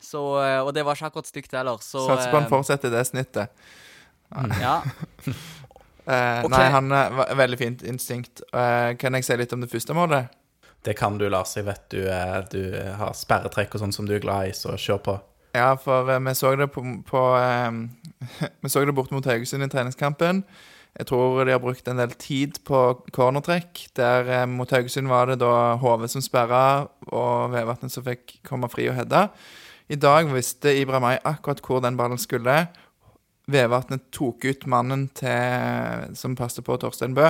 Så, 0.00 0.20
eh, 0.40 0.60
og 0.60 0.72
det 0.74 0.84
var 0.84 0.96
ikke 0.96 1.10
akkurat 1.10 1.28
stygt 1.28 1.52
heller. 1.52 1.76
Så 1.84 2.06
Satser 2.08 2.32
på 2.32 2.40
han 2.40 2.46
eh, 2.48 2.52
fortsetter 2.52 2.92
det 2.94 3.04
snittet. 3.10 3.68
Ja. 4.60 4.80
Eh, 6.04 6.42
Ok. 6.44 6.50
Nei, 6.52 6.64
han 6.68 6.92
er 6.92 7.14
veldig 7.32 7.56
fint 7.56 7.82
instinkt. 7.88 8.42
Eh, 8.52 8.90
kan 9.00 9.16
jeg 9.16 9.24
si 9.24 9.36
litt 9.40 9.54
om 9.56 9.62
det 9.62 9.70
første 9.72 9.94
målet? 9.96 10.34
Det 10.84 10.92
kan 10.98 11.16
du, 11.16 11.24
Lars. 11.32 11.54
Jeg 11.56 11.64
vet 11.64 11.86
du, 11.94 12.02
du 12.52 12.58
har 12.98 13.14
sperretrekk 13.16 13.72
og 13.72 13.80
sånn 13.80 13.94
som 13.96 14.04
du 14.04 14.12
er 14.12 14.20
glad 14.20 14.50
i, 14.50 14.52
så 14.52 14.76
kjør 14.76 15.00
på. 15.00 15.14
Ja, 15.56 15.70
for 15.80 16.10
vi 16.12 16.34
så 16.36 16.52
det 16.60 16.68
på, 16.74 16.82
på 17.08 17.22
Vi 18.60 18.68
så 18.68 18.84
det 18.84 18.92
bort 18.92 19.16
mot 19.16 19.24
Haugesund 19.24 19.64
i 19.64 19.70
treningskampen. 19.72 20.42
Jeg 20.94 21.08
tror 21.10 21.40
de 21.44 21.50
har 21.56 21.58
brukt 21.62 21.88
en 21.90 21.98
del 21.98 22.12
tid 22.22 22.60
på 22.68 22.80
cornertrekk. 23.16 23.88
Der 23.98 24.28
eh, 24.30 24.46
mot 24.46 24.70
Haugesund 24.70 25.10
var 25.10 25.26
det 25.32 25.40
da 25.42 25.74
HV 25.82 26.06
som 26.12 26.22
sperra, 26.22 26.60
og 27.10 27.50
Vevatnet 27.54 27.90
som 27.94 28.04
fikk 28.06 28.36
komme 28.46 28.70
fri 28.70 28.86
og 28.92 28.94
heade. 29.00 29.24
I 29.90 29.98
dag 30.00 30.30
visste 30.32 30.70
Ibrahimay 30.78 31.18
akkurat 31.26 31.60
hvor 31.66 31.82
den 31.84 31.98
ballen 31.98 32.20
skulle. 32.22 32.54
Vevatnet 33.50 34.06
tok 34.14 34.46
ut 34.48 34.62
mannen 34.70 35.08
til, 35.18 36.14
som 36.16 36.36
passet 36.38 36.64
på 36.64 36.78
Torstein 36.80 37.12
Bø. 37.18 37.26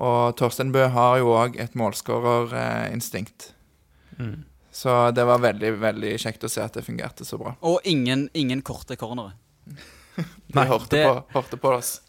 Og 0.00 0.32
Torstein 0.40 0.72
Bø 0.74 0.86
har 0.90 1.20
jo 1.20 1.34
òg 1.36 1.60
et 1.60 1.76
målskårerinstinkt. 1.78 3.52
Mm. 4.18 4.44
Så 4.72 5.10
det 5.10 5.24
var 5.26 5.38
veldig 5.42 5.72
veldig 5.82 6.12
kjekt 6.22 6.44
å 6.46 6.50
se 6.50 6.62
at 6.64 6.74
det 6.78 6.84
fungerte 6.86 7.24
så 7.26 7.38
bra. 7.40 7.54
Og 7.66 7.80
ingen, 7.84 8.28
ingen 8.38 8.62
korte 8.66 8.96
cornere. 8.96 9.34
De 10.54 10.64
hørte, 10.66 10.96
det- 10.96 11.06
på, 11.06 11.22
hørte 11.36 11.56
på 11.60 11.72
oss. 11.76 12.00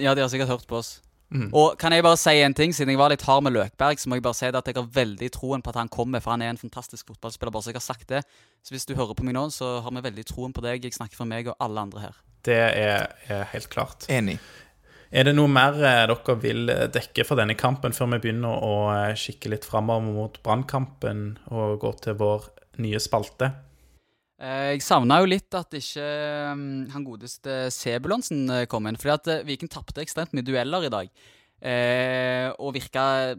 Ja, 0.00 0.14
de 0.14 0.24
har 0.24 0.30
sikkert 0.32 0.52
hørt 0.52 0.66
på 0.68 0.80
oss. 0.80 0.98
Mm. 1.28 1.50
Og 1.52 1.74
kan 1.76 1.92
jeg 1.92 2.04
bare 2.06 2.16
si 2.16 2.32
en 2.40 2.54
ting, 2.56 2.72
siden 2.72 2.94
jeg 2.94 3.00
var 3.00 3.12
litt 3.12 3.24
hard 3.28 3.44
med 3.44 3.52
Løkberg, 3.52 4.00
så 4.00 4.08
må 4.08 4.16
jeg 4.16 4.24
bare 4.24 4.38
si 4.38 4.48
det 4.48 4.60
at 4.62 4.70
jeg 4.70 4.78
har 4.78 4.86
veldig 4.94 5.28
troen 5.34 5.64
på 5.64 5.74
at 5.74 5.80
han 5.82 5.90
kommer, 5.92 6.22
for 6.24 6.32
han 6.32 6.44
er 6.44 6.54
en 6.54 6.60
fantastisk 6.60 7.10
fotballspiller, 7.10 7.52
bare 7.52 7.66
så 7.66 7.74
jeg 7.74 7.80
har 7.80 7.84
sagt 7.84 8.08
det. 8.08 8.22
Så 8.64 8.72
hvis 8.72 8.88
du 8.88 8.94
hører 8.96 9.12
på 9.18 9.26
meg 9.28 9.36
nå, 9.36 9.44
så 9.52 9.76
har 9.84 9.92
vi 9.92 10.04
veldig 10.06 10.24
troen 10.30 10.56
på 10.56 10.64
deg. 10.64 10.86
Jeg 10.88 10.96
snakker 10.96 11.20
for 11.20 11.28
meg 11.28 11.50
og 11.52 11.60
alle 11.60 11.84
andre 11.84 12.06
her. 12.06 12.16
Det 12.48 12.56
er, 12.56 13.12
er 13.28 13.44
helt 13.52 13.68
klart. 13.68 14.08
Enig. 14.08 14.38
Er 15.08 15.24
det 15.24 15.34
noe 15.36 15.48
mer 15.48 15.76
eh, 15.80 16.04
dere 16.08 16.34
vil 16.40 16.68
eh, 16.72 16.86
dekke 16.92 17.24
for 17.24 17.40
denne 17.40 17.56
kampen 17.56 17.94
før 17.96 18.10
vi 18.14 18.22
begynner 18.26 18.64
å 18.64 18.74
eh, 18.92 19.16
kikke 19.16 19.52
litt 19.54 19.68
framover 19.68 20.04
mot 20.04 20.36
Brannkampen 20.44 21.30
og 21.48 21.78
gå 21.84 21.92
til 22.04 22.18
vår 22.20 22.50
nye 22.84 23.00
spalte? 23.00 23.52
Eh, 24.38 24.76
Jeg 24.76 24.84
savna 24.86 25.18
jo 25.22 25.28
litt 25.30 25.54
at 25.58 25.74
ikke 25.74 26.04
mm, 26.54 26.90
han 26.94 27.06
godeste 27.06 27.66
Sebulonsen 27.74 28.44
eh, 28.54 28.66
kom 28.70 28.86
inn. 28.86 28.98
Fordi 29.00 29.14
at 29.14 29.30
Viken 29.30 29.48
Viking 29.50 29.72
tapte 29.72 30.04
ekstremt 30.04 30.34
mye 30.36 30.46
dueller 30.46 30.86
i 30.86 30.92
dag. 30.94 31.10
Eh, 31.58 32.48
og 32.62 32.76
virka, 32.76 33.34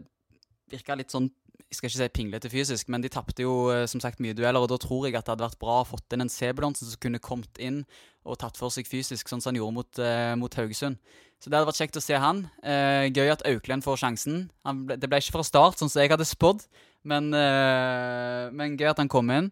virka 0.68 0.98
litt 0.98 1.12
sånn 1.14 1.30
Jeg 1.70 1.78
skal 1.78 1.88
ikke 1.88 1.98
si 2.00 2.08
pinglete 2.18 2.50
fysisk, 2.50 2.88
men 2.90 3.00
de 3.00 3.08
tapte 3.12 3.44
jo 3.44 3.70
eh, 3.72 3.86
som 3.88 4.02
sagt 4.02 4.20
mye 4.20 4.34
dueller. 4.36 4.60
Og 4.60 4.68
da 4.72 4.78
tror 4.82 5.06
jeg 5.06 5.16
at 5.16 5.24
det 5.24 5.36
hadde 5.36 5.46
vært 5.46 5.60
bra 5.62 5.80
å 5.80 5.88
fått 5.88 6.16
inn 6.16 6.24
en 6.26 6.32
Sebulonsen 6.32 6.90
som 6.90 7.00
kunne 7.00 7.22
kommet 7.22 7.60
inn 7.62 7.84
og 8.28 8.36
tatt 8.42 8.58
for 8.60 8.68
seg 8.74 8.88
fysisk, 8.90 9.30
sånn 9.30 9.40
som 9.40 9.54
han 9.54 9.60
gjorde 9.60 9.76
mot, 9.78 10.00
eh, 10.04 10.34
mot 10.36 10.56
Haugesund. 10.58 10.98
Så 11.40 11.48
det 11.48 11.56
hadde 11.56 11.70
vært 11.70 11.80
kjekt 11.80 11.96
å 11.96 12.04
se 12.04 12.18
han. 12.20 12.42
Eh, 12.60 13.08
gøy 13.08 13.30
at 13.32 13.44
Auklend 13.48 13.86
får 13.86 14.02
sjansen. 14.02 14.40
Ble, 14.84 14.98
det 15.00 15.08
ble 15.08 15.22
ikke 15.22 15.38
fra 15.38 15.46
start, 15.46 15.78
sånn 15.80 15.88
som 15.88 16.02
jeg 16.02 16.12
hadde 16.12 16.26
spådd, 16.28 16.66
men, 17.08 17.32
eh, 17.32 18.50
men 18.52 18.76
gøy 18.76 18.90
at 18.90 19.00
han 19.00 19.08
kom 19.08 19.30
inn. 19.32 19.48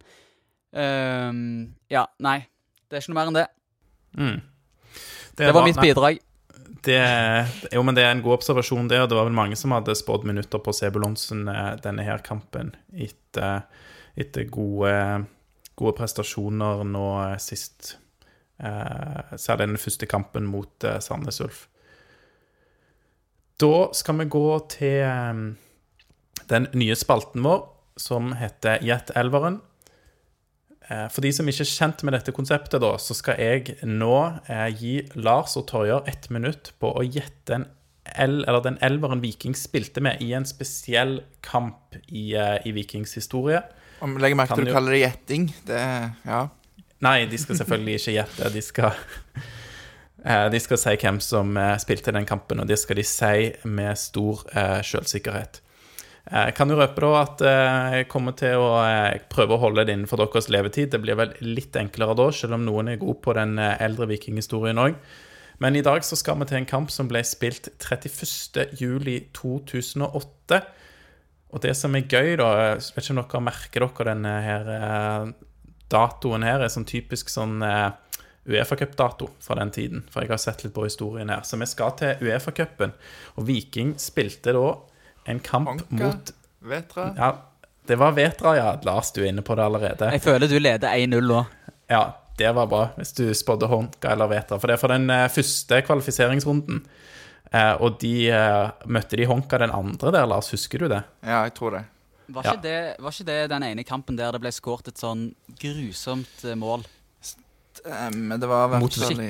Ehm, 0.73 1.75
ja, 1.89 2.07
nei. 2.25 2.41
Det 2.89 2.97
er 2.97 3.05
ikke 3.05 3.13
noe 3.13 3.21
mer 3.21 3.31
enn 3.31 3.39
det. 3.39 3.47
Mm. 4.19 4.41
Det 5.39 5.53
var 5.55 5.67
mitt 5.67 5.79
nei, 5.79 5.87
bidrag. 5.89 6.21
Det, 6.85 6.99
jo, 7.73 7.83
men 7.85 7.97
det 7.97 8.05
er 8.05 8.13
en 8.15 8.23
god 8.25 8.39
observasjon, 8.39 8.89
det. 8.91 9.01
Og 9.03 9.11
det 9.11 9.19
var 9.19 9.29
vel 9.29 9.37
mange 9.37 9.59
som 9.59 9.75
hadde 9.75 9.97
spådd 9.99 10.27
minutter 10.29 10.63
på 10.63 10.75
Sebulonsen 10.77 11.49
eh, 11.51 11.73
denne 11.85 12.07
her 12.07 12.23
kampen 12.27 12.75
etter, 12.93 13.67
etter 14.19 14.49
gode, 14.53 14.93
gode 15.79 15.97
prestasjoner 15.99 16.85
nå 16.89 17.07
eh, 17.25 17.39
sist. 17.43 17.97
Eh, 18.59 19.37
særlig 19.37 19.69
den 19.69 19.83
første 19.83 20.09
kampen 20.11 20.49
mot 20.51 20.87
eh, 20.87 21.01
Sandnes 21.05 21.41
Ulf. 21.45 21.67
Da 23.59 23.89
skal 23.95 24.21
vi 24.21 24.31
gå 24.31 24.47
til 24.71 25.03
eh, 25.07 25.43
den 26.51 26.71
nye 26.79 26.99
spalten 26.99 27.45
vår, 27.47 27.67
som 27.99 28.33
heter 28.39 28.83
Gjett 28.87 29.11
elveren. 29.19 29.61
Eh, 30.91 31.07
For 31.13 31.21
de 31.25 31.33
som 31.37 31.49
ikke 31.51 31.65
er 31.67 31.71
kjent 31.73 32.03
med 32.07 32.15
dette 32.17 32.33
konseptet, 32.33 32.81
da, 32.81 32.95
så 33.03 33.15
skal 33.17 33.37
jeg 33.43 33.75
nå 33.85 34.13
eh, 34.49 34.69
gi 34.79 34.95
Lars 35.21 35.57
og 35.61 35.67
Torjer 35.69 36.07
ett 36.09 36.31
minutt 36.33 36.73
på 36.81 36.93
å 36.97 37.03
gjette 37.05 37.59
el, 38.17 38.39
eller 38.49 38.63
den 38.65 38.79
elveren 38.81 39.21
Viking 39.21 39.53
spilte 39.59 40.01
med 40.01 40.23
i 40.25 40.31
en 40.33 40.47
spesiell 40.49 41.19
kamp 41.45 41.99
i, 42.09 42.31
eh, 42.35 42.57
i 42.65 42.73
Vikings 42.73 43.13
historie. 43.21 43.61
Om 44.01 44.17
legger 44.23 44.39
merke 44.39 44.55
til 44.57 44.65
du 44.65 44.71
jo- 44.71 44.77
kaller 44.79 44.97
det 44.97 45.03
gjetting. 45.05 45.49
Det 45.69 45.83
Ja. 46.25 46.49
Nei, 47.01 47.27
de 47.31 47.39
skal 47.39 47.55
selvfølgelig 47.61 47.95
ikke 48.01 48.15
gjette. 48.17 48.49
De 48.53 48.61
skal, 48.63 48.93
eh, 50.25 50.49
de 50.51 50.59
skal 50.61 50.81
si 50.81 50.97
hvem 50.97 51.21
som 51.23 51.53
spilte 51.79 52.13
den 52.17 52.27
kampen, 52.27 52.59
og 52.61 52.67
det 52.67 52.79
skal 52.81 52.97
de 52.99 53.05
si 53.07 53.53
med 53.69 53.99
stor 54.01 54.43
selvsikkerhet. 54.83 55.61
Eh, 56.31 56.51
kan 56.53 56.69
du 56.69 56.75
røpe 56.77 57.01
da 57.01 57.23
at 57.23 57.41
eh, 57.41 57.95
jeg 57.97 58.09
kommer 58.13 58.33
til 58.37 58.61
å 58.61 58.85
eh, 58.85 59.17
prøve 59.33 59.55
å 59.57 59.63
holde 59.63 59.87
det 59.89 59.95
innenfor 59.97 60.21
deres 60.21 60.51
levetid. 60.53 60.91
Det 60.93 61.01
blir 61.01 61.17
vel 61.17 61.33
litt 61.45 61.77
enklere 61.81 62.15
da, 62.19 62.27
selv 62.35 62.55
om 62.59 62.65
noen 62.67 62.89
er 62.93 62.99
gode 63.01 63.21
på 63.25 63.33
den 63.39 63.53
eldre 63.59 64.07
vikinghistorien 64.11 64.79
òg. 64.83 64.95
Men 65.59 65.75
i 65.75 65.83
dag 65.83 66.05
så 66.07 66.17
skal 66.19 66.39
vi 66.39 66.45
til 66.51 66.59
en 66.61 66.71
kamp 66.71 66.91
som 66.95 67.09
ble 67.11 67.21
spilt 67.27 67.69
31.07.2008. 67.81 70.61
Og 71.49 71.59
det 71.65 71.75
som 71.75 71.95
er 71.97 72.05
gøy, 72.05 72.37
da 72.39 72.77
Jeg 72.77 72.95
vet 72.95 73.05
ikke 73.05 73.15
om 73.15 73.21
dere 73.23 73.49
merker 73.49 73.81
dere 73.87 74.05
denne 74.13 74.35
her 74.45 74.65
datoen 75.89 76.45
her 76.45 76.61
er 76.61 76.69
sånn 76.69 76.85
typisk 76.87 77.29
sånn 77.33 77.65
Uefa-cupdato 77.65 79.27
fra 79.43 79.55
den 79.59 79.71
tiden. 79.73 80.05
For 80.13 80.21
jeg 80.23 80.31
har 80.35 80.43
sett 80.45 80.63
litt 80.63 80.77
på 80.77 80.85
historien 80.85 81.31
her. 81.33 81.43
Så 81.49 81.55
vi 81.59 81.67
skal 81.67 81.97
til 81.99 82.11
Uefa-cupen. 82.29 82.93
Og 83.41 83.49
Viking 83.49 83.91
spilte 83.99 84.53
da 84.55 84.69
en 85.29 85.41
kamp 85.45 85.69
Honka. 85.69 85.87
mot 86.05 86.33
Vetra. 86.69 87.11
Ja, 87.17 87.31
det 87.89 87.97
var 88.01 88.13
Vetra, 88.17 88.55
ja. 88.59 88.71
Lars, 88.85 89.13
du 89.13 89.23
er 89.23 89.29
inne 89.33 89.43
på 89.47 89.55
det 89.57 89.65
allerede. 89.65 90.11
Jeg 90.17 90.23
føler 90.25 90.49
du 90.51 90.59
leder 90.59 90.89
1-0 90.97 91.23
nå. 91.29 91.43
Ja, 91.89 92.03
det 92.39 92.51
var 92.55 92.67
bra, 92.71 92.83
hvis 92.99 93.13
du 93.17 93.25
spådde 93.35 93.67
Honka 93.71 94.13
eller 94.13 94.29
Vetra. 94.31 94.59
For 94.61 94.69
det 94.71 94.77
er 94.77 94.83
for 94.83 94.93
den 94.93 95.09
eh, 95.11 95.27
første 95.33 95.79
kvalifiseringsrunden. 95.87 96.83
Eh, 97.53 97.75
og 97.81 97.97
de 98.03 98.13
eh, 98.29 98.71
møtte 98.93 99.17
de 99.17 99.25
Honka 99.31 99.59
den 99.63 99.73
andre 99.73 100.13
der, 100.13 100.27
Lars. 100.29 100.51
Husker 100.53 100.85
du 100.85 100.89
det? 100.93 101.01
Ja, 101.25 101.45
jeg 101.49 101.55
tror 101.57 101.79
det. 101.79 101.85
Var 102.29 102.45
ikke, 102.45 102.61
det, 102.67 102.77
var 103.01 103.15
ikke 103.17 103.25
det 103.31 103.39
den 103.55 103.65
ene 103.71 103.85
kampen 103.89 104.19
der 104.19 104.35
det 104.37 104.43
ble 104.45 104.51
skåret 104.53 104.91
et 104.91 105.01
sånn 105.01 105.31
grusomt 105.63 106.43
mål? 106.61 106.83
Stemmer, 107.25 108.11
Men 108.35 108.41
det 108.43 108.51
var 108.51 108.75
i 108.77 108.81
Mot- 108.83 108.93
hvert 108.93 109.15
fall 109.17 109.23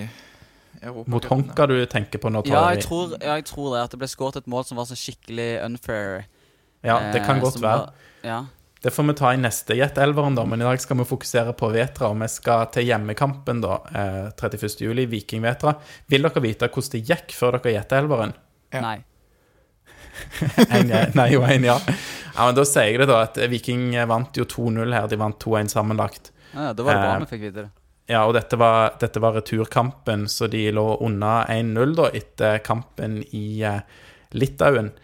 Europa. 0.82 1.10
Mot 1.10 1.24
Honka 1.30 1.66
du 1.66 1.74
tenker 1.86 2.18
på 2.22 2.30
nå, 2.30 2.42
Ja, 2.46 2.68
jeg 2.74 2.84
tror, 2.84 3.16
ja, 3.20 3.34
jeg 3.40 3.44
tror 3.50 3.74
det. 3.74 3.82
At 3.84 3.90
det 3.90 3.98
ble 3.98 4.08
skåret 4.08 4.36
et 4.36 4.46
mål 4.46 4.64
som 4.68 4.76
var 4.78 4.84
så 4.90 4.94
skikkelig 4.98 5.64
unfair. 5.64 6.24
Ja, 6.84 6.98
det 7.12 7.24
kan 7.26 7.36
eh, 7.36 7.42
godt 7.42 7.60
være. 7.60 7.78
var- 7.88 7.92
Ja. 8.22 8.44
Det 8.80 8.92
får 8.94 9.06
vi 9.08 9.12
ta 9.18 9.32
i 9.34 9.36
neste 9.36 9.74
Jet-elveren, 9.74 10.36
da. 10.36 10.44
Men 10.44 10.60
i 10.60 10.64
dag 10.64 10.78
skal 10.80 10.96
vi 11.00 11.04
fokusere 11.04 11.52
på 11.58 11.72
Vetra, 11.74 12.12
og 12.12 12.20
vi 12.20 12.28
skal 12.30 12.66
til 12.70 12.84
hjemmekampen 12.86 13.60
da, 13.60 13.80
eh, 13.92 14.30
31. 14.38 14.80
juli, 14.86 15.06
Viking-Vetra. 15.06 15.74
Vil 16.08 16.22
dere 16.22 16.40
vite 16.44 16.68
hvordan 16.68 16.90
det 16.92 17.04
gikk 17.08 17.34
før 17.34 17.58
dere 17.58 17.74
Gjette-elveren? 17.74 18.34
Ja. 18.72 18.80
Nei. 18.80 18.98
En 20.70 20.88
ja, 20.90 21.06
nei 21.14 21.28
og 21.38 21.44
en 21.50 21.64
ja. 21.64 21.76
ja. 21.78 22.46
Men 22.46 22.54
da 22.58 22.64
sier 22.66 22.90
jeg 22.92 22.98
det, 23.02 23.08
da, 23.10 23.20
at 23.26 23.36
Viking 23.50 23.92
vant 24.10 24.38
jo 24.38 24.44
2-0 24.44 24.92
her. 24.94 25.06
De 25.10 25.18
vant 25.20 25.38
2-1 25.42 25.70
sammenlagt. 25.74 26.30
Ja, 26.54 26.72
da 26.72 26.82
var 26.86 26.94
det 26.94 27.02
bra 27.02 27.12
Eh, 27.16 27.20
vi 27.24 27.26
fikk 27.32 27.42
vite 27.48 27.64
det. 27.66 27.70
Ja, 28.08 28.22
og 28.24 28.32
dette 28.38 28.56
var, 28.56 28.94
dette 29.00 29.20
var 29.20 29.36
returkampen, 29.36 30.24
så 30.32 30.48
de 30.48 30.62
lå 30.72 30.86
unna 31.04 31.42
1-0 31.52 31.92
da 31.98 32.08
etter 32.16 32.62
kampen 32.64 33.18
i 33.36 33.60
eh, 33.68 33.82
Litauen. 34.32 34.94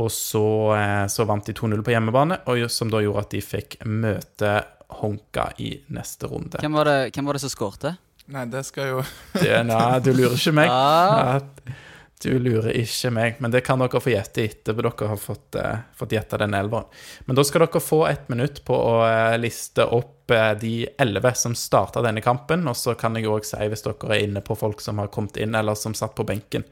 Og 0.00 0.08
så, 0.14 0.44
eh, 0.72 1.04
så 1.12 1.26
vant 1.28 1.44
de 1.44 1.52
2-0 1.52 1.82
på 1.84 1.92
hjemmebane, 1.92 2.40
og 2.48 2.64
som 2.72 2.88
da 2.92 3.02
gjorde 3.04 3.26
at 3.26 3.34
de 3.34 3.42
fikk 3.44 3.76
møte 3.84 4.54
Honka 5.02 5.50
i 5.60 5.74
neste 5.92 6.30
runde. 6.32 6.62
Hvem 6.64 6.78
var 6.80 6.88
det, 6.88 6.96
hvem 7.14 7.28
var 7.28 7.36
det 7.36 7.42
som 7.44 7.52
skårte? 7.52 7.92
Nei, 8.30 8.46
det 8.50 8.64
skal 8.66 8.88
jo 8.88 9.04
Det, 9.34 9.52
nei, 9.66 10.00
du 10.00 10.10
lurer 10.14 10.38
ikke 10.38 10.54
meg. 10.56 10.72
Ah. 10.72 11.36
Ja, 11.36 11.76
du 12.20 12.32
lurer 12.40 12.72
ikke 12.76 13.12
meg, 13.16 13.38
men 13.40 13.52
det 13.52 13.62
kan 13.64 13.80
dere 13.80 14.00
få 14.00 14.12
gjette 14.12 14.42
etter, 14.44 14.72
etterpå 14.72 14.84
dere 14.84 15.12
har 15.12 15.20
fått, 15.20 15.56
uh, 15.56 15.84
fått 15.96 16.12
gjette 16.16 16.40
den 16.42 16.56
elveren. 16.56 16.88
Men 17.28 17.38
da 17.38 17.44
skal 17.48 17.64
dere 17.64 17.80
få 17.84 18.02
ett 18.10 18.28
minutt 18.32 18.60
på 18.66 18.76
å 18.76 18.96
liste 19.40 19.86
opp 19.88 20.19
eh, 20.34 20.52
de 20.60 20.74
elleve 20.98 21.32
som 21.38 21.54
starta 21.54 22.02
denne 22.04 22.22
kampen, 22.24 22.66
og 22.68 22.76
så 22.78 22.94
kan 22.98 23.16
jeg 23.18 23.28
òg 23.30 23.46
si 23.48 23.68
hvis 23.70 23.84
dere 23.86 24.14
er 24.14 24.24
inne 24.26 24.42
på 24.44 24.56
folk 24.58 24.82
som 24.84 25.00
har 25.02 25.10
kommet 25.12 25.38
inn, 25.40 25.54
eller 25.54 25.78
som 25.78 25.94
satt 25.96 26.14
på 26.18 26.26
benken. 26.28 26.64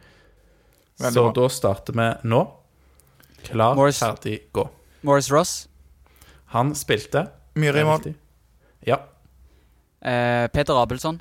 Veldig 0.99 1.15
så 1.15 1.25
bra. 1.29 1.35
da 1.37 1.49
starter 1.53 1.99
vi 1.99 2.09
nå. 2.29 2.41
Klar, 3.49 3.77
Morris. 3.79 4.01
ferdig, 4.03 4.41
gå. 4.53 4.67
Morris 5.07 5.31
Ross. 5.31 5.69
Han 6.55 6.75
spilte. 6.75 7.29
Myhre 7.59 7.81
i 7.81 7.87
mål. 7.87 8.13
Ja. 8.87 8.99
Eh, 10.01 10.49
Peter 10.51 10.79
Abelsson. 10.79 11.21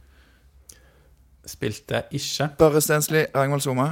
Spilte 1.48 2.04
ikke. 2.12 2.50
Børre 2.60 2.82
Stensli, 2.82 3.26
Ragnvald 3.36 3.64
Soma. 3.64 3.92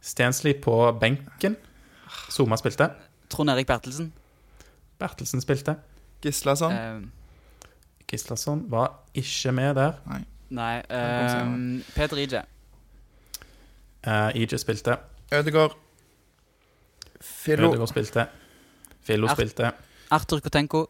Stensli 0.00 0.54
på 0.60 0.76
benken. 1.00 1.56
Soma 2.30 2.56
spilte. 2.60 2.90
Trond 3.32 3.50
Erik 3.50 3.66
Bertelsen. 3.66 4.12
Bertelsen 4.98 5.42
spilte. 5.42 5.76
Gislason. 6.22 6.72
Eh, 6.72 7.23
Gislason 8.10 8.64
var 8.70 8.92
ikke 9.14 9.52
med 9.52 9.74
der. 9.74 9.92
nei 10.06 10.22
Nei 10.54 10.74
eh. 10.78 11.82
Peter 11.94 12.16
Ije. 12.20 12.42
Uh, 14.06 14.28
IJ 14.36 14.56
spilte. 14.60 14.96
Ødegaard. 15.32 15.72
Fillo. 17.20 17.70
Ødegaard 17.70 17.88
spilte. 17.88 18.26
Fillo 19.02 19.26
Ar- 19.26 19.34
spilte. 19.34 19.70
Arthur 20.10 20.40
Kotenko. 20.40 20.86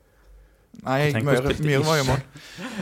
Nei, 0.82 1.12
Myhre 1.22 1.84
var 1.86 1.96
jo 2.00 2.04
mål. 2.08 2.22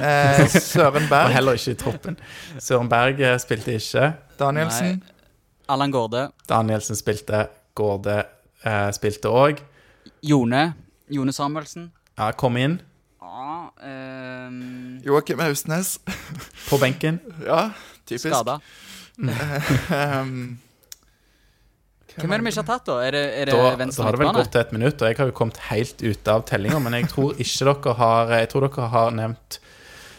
Eh, 0.00 0.48
Søren 0.48 1.08
Berg. 1.12 1.26
Var 1.28 1.34
heller 1.36 1.52
ikke 1.52 1.70
i 1.70 1.74
troppen. 1.74 2.16
Søren 2.58 2.88
Berg 2.88 3.20
eh, 3.20 3.38
spilte 3.40 3.74
ikke. 3.76 4.12
Danielsen. 4.40 5.02
Allan 5.68 5.92
Gårde. 5.92 6.30
Danielsen 6.48 6.96
spilte. 6.96 7.46
Gårde 7.74 8.22
eh, 8.64 8.88
spilte 8.96 9.28
òg. 9.28 9.60
Jone. 10.22 10.72
Jone 11.12 11.32
Samuelsen. 11.32 11.90
Ja, 12.18 12.30
kom 12.32 12.56
inn 12.56 12.80
Ah, 13.22 13.70
um... 14.48 15.00
Joakim 15.04 15.40
Austnes. 15.40 16.00
på 16.70 16.78
benken. 16.78 17.20
Ja, 17.46 17.70
typisk. 18.04 18.34
Skada. 18.34 18.58
um, 19.22 20.58
Hvem 22.16 22.32
er 22.34 22.42
det 22.42 22.44
vi 22.44 22.50
ikke 22.52 22.64
har 22.64 22.68
tatt, 22.68 22.86
da? 22.88 22.96
Er 23.06 23.14
det, 23.14 23.22
er 23.38 23.48
det 23.48 23.54
Da, 23.56 23.68
venstre 23.78 24.02
da 24.02 24.08
har 24.08 24.16
det 24.16 24.20
vel 24.24 24.34
gått 24.36 24.58
et 24.60 24.74
minutt, 24.74 24.98
og 25.00 25.08
jeg 25.08 25.18
har 25.20 25.30
jo 25.30 25.36
kommet 25.38 25.60
helt 25.70 26.02
ute 26.02 26.34
av 26.34 26.42
tellinga, 26.48 26.80
men 26.82 26.98
jeg 26.98 27.08
tror 27.12 27.38
ikke 27.40 27.68
dere 27.70 27.94
har 28.00 28.34
Jeg 28.40 28.50
tror 28.52 28.66
dere 28.66 28.88
har 28.96 29.14
nevnt 29.16 29.58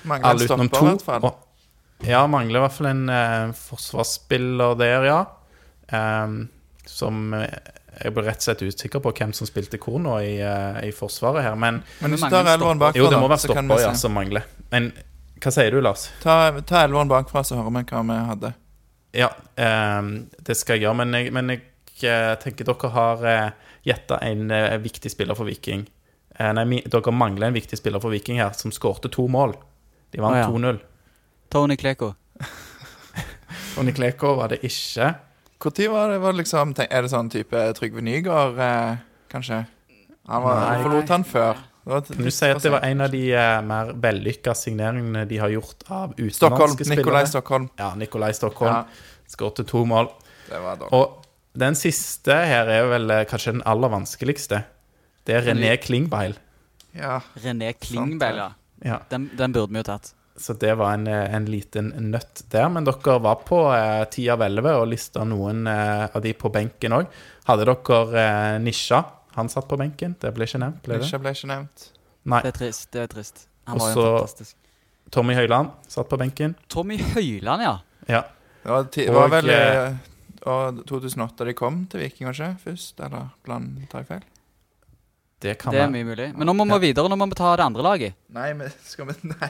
Mangler 0.10 0.30
alle 0.32 0.48
utenom 0.48 0.72
to. 0.72 0.86
i 0.86 0.90
hvert 0.90 1.06
fall. 1.06 1.28
Og, 1.28 2.08
ja, 2.08 2.24
mangler 2.28 2.60
i 2.60 2.64
hvert 2.66 2.76
fall 2.76 2.90
en 2.90 3.04
uh, 3.12 3.54
forsvarsspiller 3.56 4.80
der, 4.80 5.10
ja. 5.12 5.20
Um, 5.94 6.40
som 6.90 7.34
eh, 7.38 7.52
Jeg 8.00 8.16
ble 8.16 8.24
rett 8.26 8.42
og 8.42 8.48
slett 8.48 8.64
usikker 8.66 9.04
på 9.04 9.14
hvem 9.20 9.34
som 9.38 9.50
spilte 9.50 9.80
hvor 9.82 10.00
nå 10.02 10.18
i, 10.26 10.36
eh, 10.42 10.80
i 10.88 10.92
Forsvaret 10.96 11.46
her, 11.46 11.56
men 11.60 11.82
Men 12.02 12.16
hvis 12.16 12.26
du 12.26 12.30
tar 12.34 12.50
elveren 12.56 12.82
bakfra, 12.82 13.02
Jo, 13.02 13.10
det 13.12 13.20
må 13.22 13.30
være 13.30 13.46
så 13.46 13.54
kan 13.54 13.68
stopper, 13.68 13.84
ja, 13.86 13.94
som 14.00 14.16
mangler. 14.18 14.48
Men 14.72 14.92
hva 15.44 15.52
sier 15.52 15.76
du, 15.76 15.82
Lars? 15.84 16.08
Ta, 16.24 16.52
ta 16.62 16.86
elveren 16.88 17.12
bakfra, 17.12 17.44
så 17.44 17.60
hører 17.60 17.74
vi 17.76 17.86
hva 17.92 18.04
vi 18.08 18.20
hadde. 18.32 18.54
Ja, 19.14 19.30
ehm, 19.62 20.30
det 20.42 20.56
skal 20.58 20.80
jeg 20.80 20.88
gjøre, 20.88 20.98
men 21.04 21.14
jeg, 21.14 21.34
men 21.36 21.52
jeg 21.54 21.62
eh, 22.10 22.32
tenker 22.42 22.66
dere 22.66 22.90
har 22.96 23.28
uh, 23.28 23.74
gjetta 23.86 24.18
en 24.26 24.52
eh, 24.52 24.78
viktig 24.82 25.12
spiller 25.12 25.38
for 25.38 25.46
Viking. 25.46 25.86
Eh, 26.40 26.54
nei, 26.58 26.82
dere 26.90 27.14
mangler 27.14 27.52
en 27.52 27.58
viktig 27.58 27.78
spiller 27.78 28.02
for 28.02 28.14
Viking 28.14 28.40
her, 28.42 28.56
som 28.58 28.74
skårte 28.74 29.12
to 29.14 29.28
mål. 29.30 29.54
De 30.14 30.22
vant 30.24 30.34
oh, 30.34 30.40
ja. 30.40 30.48
2-0. 30.50 30.80
Tony 31.54 31.78
Kleko. 31.78 32.14
Tony 33.76 33.94
Kleko 33.94 34.34
var 34.40 34.54
det 34.54 34.64
ikke. 34.66 35.12
Når 35.64 35.90
var 35.92 36.10
det? 36.12 36.18
Var 36.24 36.32
det 36.34 36.38
liksom, 36.44 36.74
tenk, 36.78 36.92
er 36.92 37.02
det 37.06 37.12
sånn 37.14 37.30
type 37.32 37.62
Trygve 37.78 38.02
Nygaard, 38.04 38.60
eh, 38.60 38.98
kanskje? 39.32 39.66
Han 40.28 40.44
var, 40.44 40.60
Nei. 40.60 40.84
forlot 40.84 41.10
han 41.10 41.24
før. 41.28 41.62
Det 41.84 41.92
var 41.92 42.02
Kan 42.08 42.24
du 42.24 42.32
si 42.32 42.46
at 42.48 42.62
det 42.64 42.72
var 42.72 42.86
en 42.88 43.02
av 43.02 43.12
de 43.12 43.24
eh, 43.36 43.62
mer 43.68 43.92
vellykka 44.06 44.54
signeringene 44.56 45.26
de 45.28 45.38
har 45.42 45.52
gjort 45.52 45.84
av 45.90 46.14
Stockholm. 46.14 46.30
utenlandske 46.30 46.86
spillere? 46.86 47.02
Nikolai 47.04 47.26
Stockholm. 47.28 47.70
Ja, 47.80 47.90
Nikolai 48.00 48.32
Stockholm. 48.34 48.74
Ja, 48.74 48.86
Skåret 49.28 49.68
to 49.68 49.86
mål. 49.86 50.10
det 50.50 50.60
var 50.64 50.80
da. 50.80 50.88
Og 50.96 51.20
den 51.60 51.76
siste 51.76 52.34
her 52.34 52.68
er 52.72 52.88
vel 52.88 53.12
eh, 53.12 53.26
kanskje 53.30 53.58
den 53.58 53.64
aller 53.66 53.92
vanskeligste. 53.92 54.64
Det 55.28 55.36
er 55.36 55.42
René 55.48 55.76
Klingbeil. 55.80 56.36
Ja. 56.96 57.20
René 57.44 57.74
Klingbeil, 57.74 58.38
ja. 58.38 58.50
Ja. 58.84 59.00
Den, 59.10 59.30
den 59.38 59.54
burde 59.56 59.72
vi 59.72 59.80
jo 59.80 59.84
tatt. 59.88 60.14
Så 60.36 60.54
det 60.58 60.72
var 60.80 60.96
en, 60.96 61.08
eh, 61.08 61.36
en 61.36 61.46
liten 61.46 61.92
nøtt 62.12 62.44
der. 62.50 62.70
Men 62.74 62.88
dere 62.88 63.20
var 63.22 63.36
på 63.46 63.60
eh, 63.76 64.04
ti 64.10 64.26
av 64.34 64.42
elleve 64.42 64.74
og 64.82 64.88
lista 64.90 65.24
noen 65.28 65.68
eh, 65.70 66.08
av 66.10 66.22
de 66.26 66.34
på 66.34 66.50
benken 66.54 66.96
òg. 66.98 67.12
Hadde 67.46 67.68
dere 67.70 68.24
eh, 68.24 68.60
Nisha? 68.64 69.04
Han 69.36 69.50
satt 69.50 69.68
på 69.70 69.78
benken. 69.78 70.16
Det 70.22 70.32
ble 70.34 70.46
ikke 70.50 70.62
nevnt, 70.62 70.82
ble 70.86 70.98
det? 70.98 71.06
Nisha 71.06 71.20
ble 71.22 71.34
ikke 71.36 71.50
nevnt. 71.52 71.88
Nei. 72.30 72.42
Det 72.46 72.54
er 72.54 72.58
trist. 72.58 72.88
det 72.94 73.02
er 73.06 73.12
trist. 73.14 73.46
Han 73.70 73.78
var 73.82 73.94
jo 73.94 74.02
Også- 74.02 74.18
fantastisk. 74.18 74.56
Tommy 75.14 75.36
Høiland 75.38 75.70
satt 75.88 76.10
på 76.10 76.18
benken. 76.18 76.56
Tommy 76.68 76.98
Høiland, 76.98 77.62
ja. 77.62 77.76
Ja. 78.10 78.24
Det 78.64 78.72
var, 78.72 78.84
ti, 78.90 79.08
Og, 79.10 79.16
var 79.16 79.30
vel 79.30 79.50
eh, 79.54 79.96
år 80.50 80.80
2008 80.90 81.46
de 81.46 81.54
kom 81.54 81.84
til 81.92 82.02
Viking, 82.02 82.28
kanskje? 82.32 82.48
først? 82.64 83.00
Eller 83.06 83.30
blant, 83.46 83.84
tar 83.92 84.02
jeg 84.02 84.08
feil? 84.08 84.24
Det 85.44 85.58
kan 85.60 85.74
Det 85.76 85.82
er 85.84 85.90
mye 85.92 86.06
mulig. 86.08 86.30
Men 86.40 86.48
nå 86.48 86.54
må 86.56 86.64
vi 86.70 86.72
Ja. 86.72 86.80
videre. 86.86 87.10
Nå 87.12 87.18
må 87.20 87.26
vi 87.28 87.36
ta 87.36 87.50
det 87.60 87.66
andre 87.66 87.84
laget. 87.84 88.14
Nei, 88.32 88.54
men 88.56 88.72
skal 88.88 89.10
vi 89.10 89.16
Nei. 89.28 89.50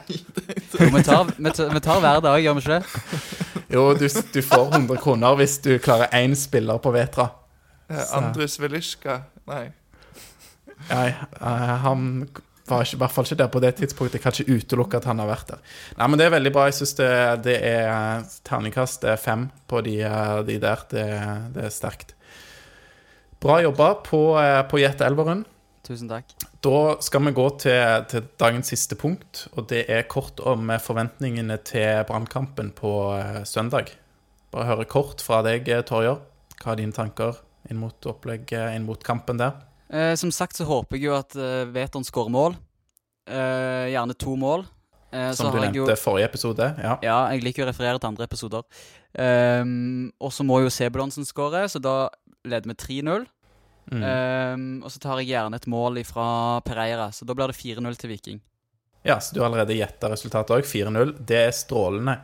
Jo, 0.74 0.88
vi, 0.90 1.02
tar, 1.06 1.24
vi, 1.38 1.50
tar, 1.54 1.68
vi 1.70 1.80
tar 1.84 2.00
hver 2.02 2.20
dag, 2.24 2.40
gjør 2.42 2.56
vi 2.58 2.64
ikke 2.64 2.78
det? 2.80 3.64
Jo, 3.76 3.84
du, 3.94 4.08
du 4.34 4.40
får 4.42 4.72
100 4.74 4.98
kroner 5.04 5.36
hvis 5.38 5.54
du 5.62 5.70
klarer 5.78 6.10
én 6.18 6.34
spiller 6.38 6.78
på 6.82 6.90
Vetra. 6.94 7.28
Eh, 7.88 8.00
Så- 8.00 8.18
Andrus 8.18 8.58
Velisjka 8.58 9.20
Nei. 9.46 9.68
Nei, 10.90 11.06
eh, 11.08 11.76
han 11.84 12.28
var 12.66 12.82
ikke, 12.82 12.96
i 12.96 13.00
hvert 13.04 13.12
fall 13.12 13.24
ikke 13.28 13.36
der 13.38 13.48
på 13.52 13.60
det 13.62 13.72
tidspunktet. 13.78 14.18
Jeg 14.18 14.22
kan 14.24 14.32
ikke 14.34 14.58
utelukke 14.58 14.96
at 14.98 15.04
han 15.08 15.18
har 15.22 15.28
vært 15.30 15.46
der. 15.54 15.58
Nei, 15.98 16.06
men 16.08 16.18
det 16.18 16.26
er 16.26 16.34
veldig 16.34 16.52
bra. 16.52 16.64
Jeg 16.70 16.78
syns 16.80 16.94
det, 16.98 17.10
det 17.44 17.56
er 17.62 18.24
terningkast 18.48 19.04
eh, 19.04 19.16
fem 19.20 19.46
på 19.70 19.82
de, 19.84 19.98
de 20.48 20.58
der. 20.58 20.84
Det, 20.90 21.06
det 21.54 21.64
er 21.68 21.74
sterkt. 21.74 22.14
Bra 23.44 23.58
jobba 23.62 23.94
på, 24.02 24.20
på 24.70 24.80
Jet 24.80 25.02
Elverum. 25.04 25.44
Tusen 25.84 26.08
takk. 26.08 26.30
Da 26.64 26.96
skal 27.04 27.20
vi 27.26 27.32
gå 27.36 27.44
til, 27.60 28.04
til 28.08 28.24
dagens 28.40 28.70
siste 28.72 28.96
punkt, 28.96 29.42
og 29.52 29.66
det 29.68 29.82
er 29.92 30.06
kort 30.08 30.40
om 30.40 30.70
eh, 30.72 30.80
forventningene 30.80 31.58
til 31.66 32.04
brannkampen 32.08 32.70
på 32.78 32.92
eh, 33.18 33.42
søndag. 33.44 33.92
Bare 34.54 34.70
høre 34.70 34.86
kort 34.88 35.20
fra 35.24 35.42
deg, 35.44 35.68
eh, 35.68 35.82
Torjer. 35.84 36.22
Hva 36.62 36.72
er 36.72 36.80
dine 36.80 36.96
tanker 36.96 37.36
inn 37.68 37.76
mot 37.82 38.08
opplegget, 38.08 38.72
inn 38.76 38.86
mot 38.88 39.02
kampen 39.04 39.36
der? 39.42 39.58
Eh, 39.92 40.14
som 40.16 40.32
sagt 40.32 40.56
så 40.56 40.64
håper 40.68 40.96
jeg 40.96 41.04
jo 41.10 41.18
at 41.18 41.36
eh, 41.36 41.66
Veton 41.74 42.04
skårer 42.08 42.32
mål. 42.32 42.56
Eh, 43.28 43.90
gjerne 43.92 44.16
to 44.16 44.34
mål. 44.40 44.64
Eh, 45.12 45.30
så 45.36 45.42
Som 45.44 45.52
du 45.52 45.58
har 45.60 45.68
jeg 45.68 45.76
jo- 45.82 45.86
forrige 46.00 46.30
episode. 46.32 46.70
Ja. 46.80 46.96
Ja, 47.04 47.18
jeg 47.34 47.44
liker 47.44 47.66
å 47.66 47.68
referere 47.68 48.00
til 48.00 48.08
andre 48.08 48.24
episoder. 48.24 48.64
Ehm, 49.20 50.10
og 50.20 50.32
så 50.32 50.44
må 50.48 50.62
jo 50.64 50.72
Sebulonsen 50.72 51.26
skåre, 51.28 51.66
så 51.70 51.80
da 51.80 52.08
leder 52.48 52.72
vi 52.72 52.74
3-0. 53.02 53.26
Mm. 53.92 54.02
Um, 54.02 54.66
og 54.86 54.92
så 54.92 55.00
tar 55.02 55.20
jeg 55.20 55.34
gjerne 55.34 55.60
et 55.60 55.68
mål 55.70 56.00
fra 56.08 56.26
Pereira, 56.64 57.10
så 57.12 57.26
da 57.28 57.36
blir 57.36 57.52
det 57.52 57.58
4-0 57.58 58.00
til 58.00 58.12
Viking. 58.14 58.42
Ja, 59.04 59.18
så 59.20 59.34
du 59.34 59.42
har 59.42 59.50
allerede 59.50 59.76
gjetta 59.76 60.08
resultatet 60.08 60.54
òg. 60.56 60.64
4-0. 60.64 61.12
Det 61.28 61.40
er 61.50 61.52
strålende. 61.52 62.16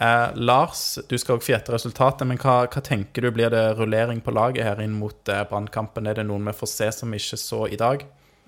Eh, 0.00 0.30
Lars, 0.34 0.98
du 1.08 1.18
skal 1.20 1.36
òg 1.36 1.44
få 1.44 1.52
gjette 1.52 1.74
resultatet, 1.74 2.24
men 2.24 2.38
hva, 2.40 2.62
hva 2.72 2.80
tenker 2.84 3.26
du? 3.26 3.28
Blir 3.36 3.52
det 3.52 3.74
rullering 3.76 4.22
på 4.24 4.32
laget 4.32 4.64
her 4.64 4.80
inn 4.80 4.94
mot 4.96 5.28
eh, 5.28 5.44
Brannkampen? 5.50 6.08
Er 6.08 6.16
det 6.16 6.24
noen 6.30 6.48
vi 6.48 6.56
får 6.56 6.70
se 6.72 6.88
som 6.96 7.12
vi 7.12 7.20
ikke 7.20 7.38
så 7.40 7.66
i 7.68 7.76
dag? 7.76 8.06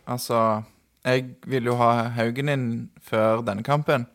Altså, 0.08 0.40
jeg 1.04 1.34
vil 1.44 1.68
jo 1.68 1.76
ha 1.76 2.08
Haugen 2.16 2.48
inn 2.48 2.66
før 3.04 3.44
denne 3.44 3.66
kampen. 3.66 4.08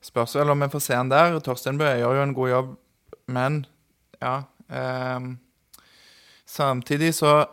Spørs 0.00 0.38
vel 0.40 0.54
om 0.54 0.64
vi 0.64 0.70
får 0.72 0.86
se 0.86 0.96
han 0.96 1.12
der. 1.12 1.36
Torsteinbø 1.44 1.92
gjør 2.00 2.16
jo 2.16 2.24
en 2.24 2.34
god 2.36 2.52
jobb, 2.54 2.74
men 3.36 3.62
ja 4.20 4.42
ehm, 4.72 5.34
Samtidig 6.48 7.12
så 7.14 7.44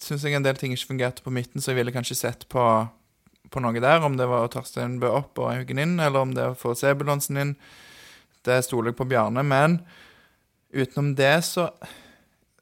syns 0.00 0.24
jeg 0.24 0.34
en 0.38 0.46
del 0.46 0.56
ting 0.58 0.72
ikke 0.74 0.92
fungerte 0.94 1.24
på 1.24 1.32
midten, 1.34 1.60
så 1.60 1.72
jeg 1.72 1.80
ville 1.80 1.92
kanskje 1.94 2.16
sett 2.18 2.46
på, 2.52 2.64
på 3.52 3.62
noe 3.62 3.80
der. 3.82 4.02
Om 4.06 4.16
det 4.18 4.26
var 4.30 4.48
Torstein 4.52 4.98
Bø 5.02 5.10
opp 5.20 5.38
og 5.42 5.52
Haugen 5.52 5.80
inn, 5.82 5.98
eller 6.00 6.24
om 6.24 6.34
det 6.36 6.44
var 6.46 6.56
å 6.56 6.60
få 6.60 6.74
Sebulonsen 6.78 7.40
inn. 7.42 7.54
Det 8.46 8.60
stoler 8.64 8.92
jeg 8.92 8.98
på 9.00 9.08
Bjarne. 9.10 9.44
Men 9.44 9.80
utenom 10.72 11.14
det, 11.18 11.34
så 11.44 11.70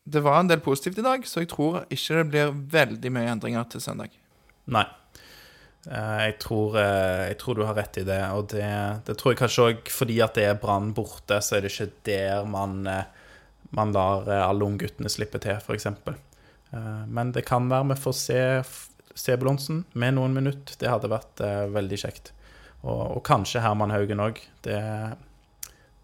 Det 0.08 0.22
var 0.24 0.38
en 0.40 0.48
del 0.48 0.60
positivt 0.64 0.96
i 0.98 1.02
dag, 1.04 1.26
så 1.28 1.42
jeg 1.42 1.50
tror 1.52 1.82
ikke 1.92 2.14
det 2.16 2.28
blir 2.30 2.54
veldig 2.72 3.10
mye 3.12 3.28
endringer 3.28 3.66
til 3.68 3.82
søndag. 3.84 4.14
Nei. 4.64 4.86
Eh, 5.86 6.22
Jeg 6.30 6.38
tror, 6.40 6.78
eh, 6.80 7.26
jeg 7.28 7.36
tror 7.38 7.54
du 7.58 7.64
har 7.68 7.74
rett 7.76 7.98
i 8.00 8.04
det. 8.08 8.22
Og 8.32 8.48
det, 8.48 8.64
det 9.04 9.18
tror 9.18 9.34
jeg 9.34 9.38
kanskje 9.42 9.66
òg 9.68 9.92
fordi 9.92 10.16
at 10.24 10.32
det 10.34 10.46
er 10.48 10.56
Brann 10.62 10.94
borte, 10.96 11.42
så 11.44 11.56
er 11.58 11.60
det 11.60 11.74
ikke 11.74 11.90
der 12.08 12.48
man, 12.48 12.86
eh, 12.86 13.04
man 13.70 13.92
lar 13.92 14.24
alle 14.28 14.64
ungguttene 14.64 15.12
slippe 15.12 15.38
til, 15.44 15.60
f.eks. 15.60 15.86
Men 16.70 17.30
det 17.32 17.46
kan 17.48 17.70
være 17.70 17.94
vi 17.94 17.96
får 17.96 18.14
se 18.18 18.40
Sebulonsen 19.18 19.82
med 19.98 20.14
noen 20.14 20.34
minutter. 20.36 20.76
Det 20.78 20.90
hadde 20.90 21.10
vært 21.10 21.40
eh, 21.42 21.64
veldig 21.74 21.98
kjekt. 21.98 22.32
Og, 22.84 23.18
og 23.18 23.22
kanskje 23.26 23.62
Herman 23.64 23.90
Haugen 23.90 24.22
òg. 24.22 24.38
Det, 24.62 24.78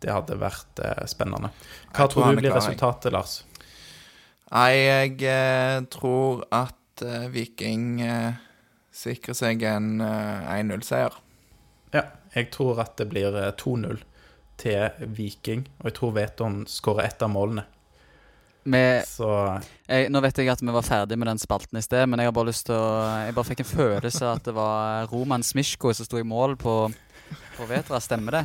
det 0.03 0.11
hadde 0.11 0.39
vært 0.41 0.83
eh, 0.83 1.05
spennende. 1.11 1.53
Hva 1.93 2.09
tror 2.09 2.25
tror 2.27 2.35
du 2.35 2.43
blir 2.43 2.55
resultatet, 2.57 3.15
Lars? 3.15 3.43
Nei, 4.51 4.73
jeg 4.81 5.21
eh, 5.31 5.79
tror 5.95 6.43
at 6.55 7.05
eh, 7.07 7.29
Viking 7.35 8.03
eh, 8.03 8.41
sikrer 8.95 9.39
seg 9.39 9.63
en 9.69 10.03
eh, 10.03 10.51
1-0-seier. 10.59 11.21
Ja, 11.95 12.09
jeg 12.35 12.51
tror 12.55 12.83
at 12.83 12.99
det 12.99 13.09
blir 13.13 13.39
eh, 13.39 13.53
2-0 13.63 14.03
til 14.59 15.07
Viking. 15.15 15.69
Og 15.83 15.93
jeg 15.93 15.99
tror 16.01 16.19
Veton 16.19 16.65
skårer 16.71 17.07
ett 17.13 17.23
av 17.23 17.31
målene. 17.35 17.69
Jeg, 19.85 20.09
nå 20.13 20.21
vet 20.25 20.39
jeg 20.41 20.49
at 20.53 20.63
vi 20.65 20.73
var 20.73 20.87
ferdig 20.87 21.19
med 21.21 21.29
den 21.29 21.41
spalten 21.43 21.79
i 21.79 21.85
sted, 21.85 22.07
men 22.09 22.21
jeg 22.21 22.31
har 22.31 22.37
bare 22.37 22.49
lyst 22.49 22.67
til 22.69 22.77
å 22.77 23.03
Jeg 23.27 23.37
bare 23.37 23.49
fikk 23.51 23.65
en 23.65 23.69
følelse 23.69 24.31
at 24.31 24.47
det 24.49 24.55
var 24.57 25.09
Roman 25.13 25.45
Smishko 25.45 25.93
som 25.93 26.09
sto 26.09 26.21
i 26.21 26.25
mål 26.27 26.57
på, 26.61 26.77
på 27.59 27.69
Vetra. 27.69 28.01
Stemmer 28.01 28.41
det? 28.41 28.45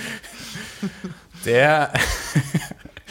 det 1.46 1.64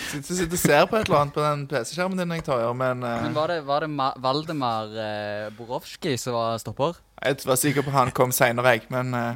Du 0.10 0.26
sitter 0.26 0.56
og 0.56 0.62
ser 0.62 0.86
på 0.90 0.98
et 0.98 1.06
eller 1.06 1.20
annet 1.20 1.36
på 1.36 1.44
den 1.44 1.66
PC-skjermen 1.70 2.18
din, 2.18 2.32
jeg 2.34 2.46
tar, 2.48 2.64
men 2.74 3.04
uh... 3.06 3.12
Men 3.28 3.36
var 3.36 3.52
det, 3.52 3.60
var 3.68 3.84
det 3.86 3.92
Ma 3.94 4.08
Valdemar 4.18 4.96
uh, 4.96 5.52
Borowski 5.54 6.16
som 6.18 6.34
var 6.34 6.58
stopper? 6.62 6.98
jeg 7.20 7.46
var 7.46 7.60
sikker 7.60 7.86
på 7.86 7.94
han 7.94 8.10
kom 8.16 8.34
seinere, 8.34 8.74
jeg. 8.74 8.88
Men 8.90 9.14
uh... 9.14 9.36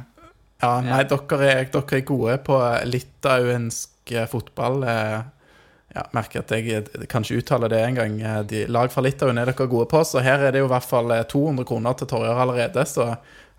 Ja, 0.64 0.80
nei, 0.82 1.02
dere 1.06 1.38
er, 1.46 1.68
dere 1.70 1.98
er 2.00 2.04
gode 2.08 2.38
på 2.46 2.58
litauensk 2.88 4.14
fotball. 4.32 4.82
eh. 4.88 5.33
Ja, 5.94 6.02
merker 6.16 6.42
at 6.42 6.50
jeg 6.50 6.66
eh, 6.74 7.04
kan 7.10 7.22
ikke 7.22 7.38
uttale 7.42 7.68
det 7.70 7.78
engang. 7.86 8.16
Eh, 8.22 8.40
de- 8.50 8.64
Lag 8.66 8.90
fra 8.90 9.02
Litauen 9.06 9.38
er 9.38 9.46
dere 9.52 9.68
gode 9.70 9.86
på, 9.92 10.00
så 10.06 10.22
her 10.24 10.42
er 10.48 10.50
det 10.56 10.62
jo 10.64 10.66
i 10.66 10.72
hvert 10.72 10.88
fall 10.90 11.12
eh, 11.14 11.22
200 11.30 11.64
kroner 11.68 11.94
til 12.00 12.10
Torjer 12.10 12.40
allerede. 12.42 12.82
Så 12.90 13.06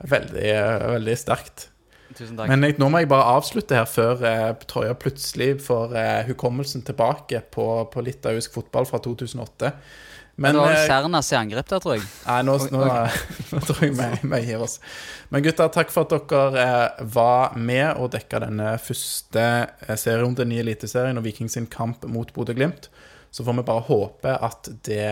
veldig, 0.04 0.44
eh, 0.52 0.88
veldig 0.98 1.16
sterkt. 1.22 1.70
Tusen 2.16 2.36
takk. 2.38 2.48
Men 2.52 2.62
jeg, 2.68 2.76
nå 2.80 2.88
må 2.92 3.00
jeg 3.02 3.10
bare 3.12 3.32
avslutte 3.38 3.76
her 3.76 3.88
før 3.90 4.22
eh, 4.28 4.52
Torjer 4.68 4.94
plutselig 5.00 5.54
får 5.66 5.96
eh, 6.00 6.26
hukommelsen 6.30 6.84
tilbake 6.88 7.42
på, 7.56 7.66
på 7.92 8.04
litauisk 8.06 8.54
fotball 8.60 8.86
fra 8.88 9.00
2008. 9.04 9.72
Men 10.36 10.56
det 10.56 10.62
var 10.62 10.72
eh, 10.72 10.78
vel 10.78 10.90
Sernas 10.90 11.32
i 11.32 11.38
angrep 11.40 11.68
der, 11.72 11.82
tror 11.84 11.96
jeg. 11.96 12.06
Nei, 12.26 12.40
nå, 12.44 12.56
nå, 12.74 12.84
okay. 12.84 13.20
nå 13.54 13.62
tror 13.70 13.84
jeg 13.86 13.96
vi, 13.96 14.40
gir 14.50 14.64
oss. 14.66 14.78
Men 15.32 15.46
gutter, 15.46 15.72
takk 15.72 15.94
for 15.94 16.08
at 16.08 16.32
dere 16.32 16.64
eh, 16.66 17.04
var 17.16 17.56
med 17.56 17.88
og 17.96 18.12
dekka 18.16 18.44
denne 18.44 18.74
første 18.84 19.46
serien, 19.96 20.36
den 20.36 20.52
nye 20.52 20.64
Eliteserien 20.66 21.22
og 21.22 21.28
Viking 21.28 21.52
sin 21.52 21.70
kamp 21.72 22.04
mot 22.12 22.34
Bodø-Glimt. 22.36 22.90
Så 23.32 23.44
får 23.48 23.58
vi 23.60 23.68
bare 23.68 23.88
håpe 23.88 24.36
at 24.48 24.70
det 24.88 25.08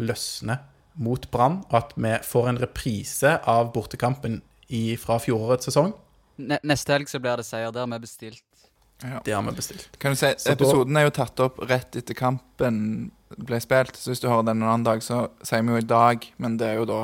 løsner 0.00 0.60
mot 0.98 1.30
Brann, 1.30 1.62
og 1.68 1.74
at 1.78 1.96
vi 1.96 2.12
får 2.26 2.52
en 2.52 2.60
reprise 2.60 3.34
av 3.48 3.72
bortekampen 3.74 4.40
i, 4.68 4.96
fra 5.00 5.18
fjorårets 5.22 5.70
sesong. 5.70 5.92
Ne 6.38 6.58
neste 6.66 6.94
helg 6.94 7.10
så 7.10 7.20
blir 7.22 7.40
det 7.40 7.46
seier. 7.46 7.70
Det 7.74 7.82
har 7.82 7.90
vi 7.90 8.00
bestilt. 8.02 8.44
ja. 9.02 9.20
Det 9.24 9.32
har 9.32 9.42
vi 9.42 9.54
bestilt. 9.56 9.98
kan 9.98 10.14
du 10.14 10.18
si, 10.18 10.32
episoden 10.50 10.96
er 10.96 11.06
jo 11.08 11.14
tatt 11.14 11.40
opp 11.40 11.62
rett 11.70 11.96
etter 11.96 12.18
kampen 12.18 13.10
ble 13.36 13.60
spilt. 13.60 13.96
Så 13.96 14.10
hvis 14.12 14.20
du 14.22 14.28
hører 14.28 14.46
den 14.48 14.62
en 14.62 14.68
annen 14.68 14.86
dag, 14.86 15.02
så 15.04 15.28
sier 15.42 15.62
vi 15.66 15.74
jo 15.74 15.82
i 15.82 15.88
dag, 15.88 16.24
men 16.38 16.56
det 16.60 16.68
er 16.72 16.80
jo 16.80 16.86
da 16.88 17.00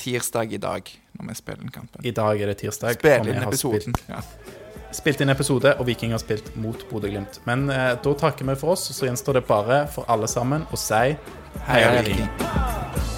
tirsdag 0.00 0.52
i 0.52 0.60
dag 0.62 0.88
når 1.18 1.28
vi 1.28 1.34
spiller 1.38 1.60
den 1.62 1.70
kampen. 1.74 2.04
I 2.04 2.10
dag 2.16 2.40
er 2.40 2.46
det 2.52 2.58
tirsdag. 2.62 2.96
Spill 2.98 3.28
inn 3.32 3.42
episoden. 3.44 3.94
Spilt, 3.94 4.08
Ja. 4.08 4.20
spilt 4.92 5.20
inn 5.20 5.30
episode, 5.32 5.74
og 5.78 5.86
Viking 5.86 6.12
har 6.12 6.18
spilt 6.18 6.54
mot 6.56 6.84
Bodø-Glimt. 6.90 7.40
Men 7.46 7.68
eh, 7.70 7.94
da 8.02 8.14
takker 8.24 8.44
vi 8.48 8.54
for 8.60 8.72
oss, 8.76 8.88
så 8.92 9.06
gjenstår 9.08 9.40
det 9.40 9.46
bare 9.46 9.86
for 9.92 10.04
alle 10.08 10.28
sammen 10.28 10.66
å 10.72 10.76
si 10.80 10.94
Heia 11.02 11.16
Heia 11.66 12.02
Viking. 12.02 12.28
Viking. 12.38 13.11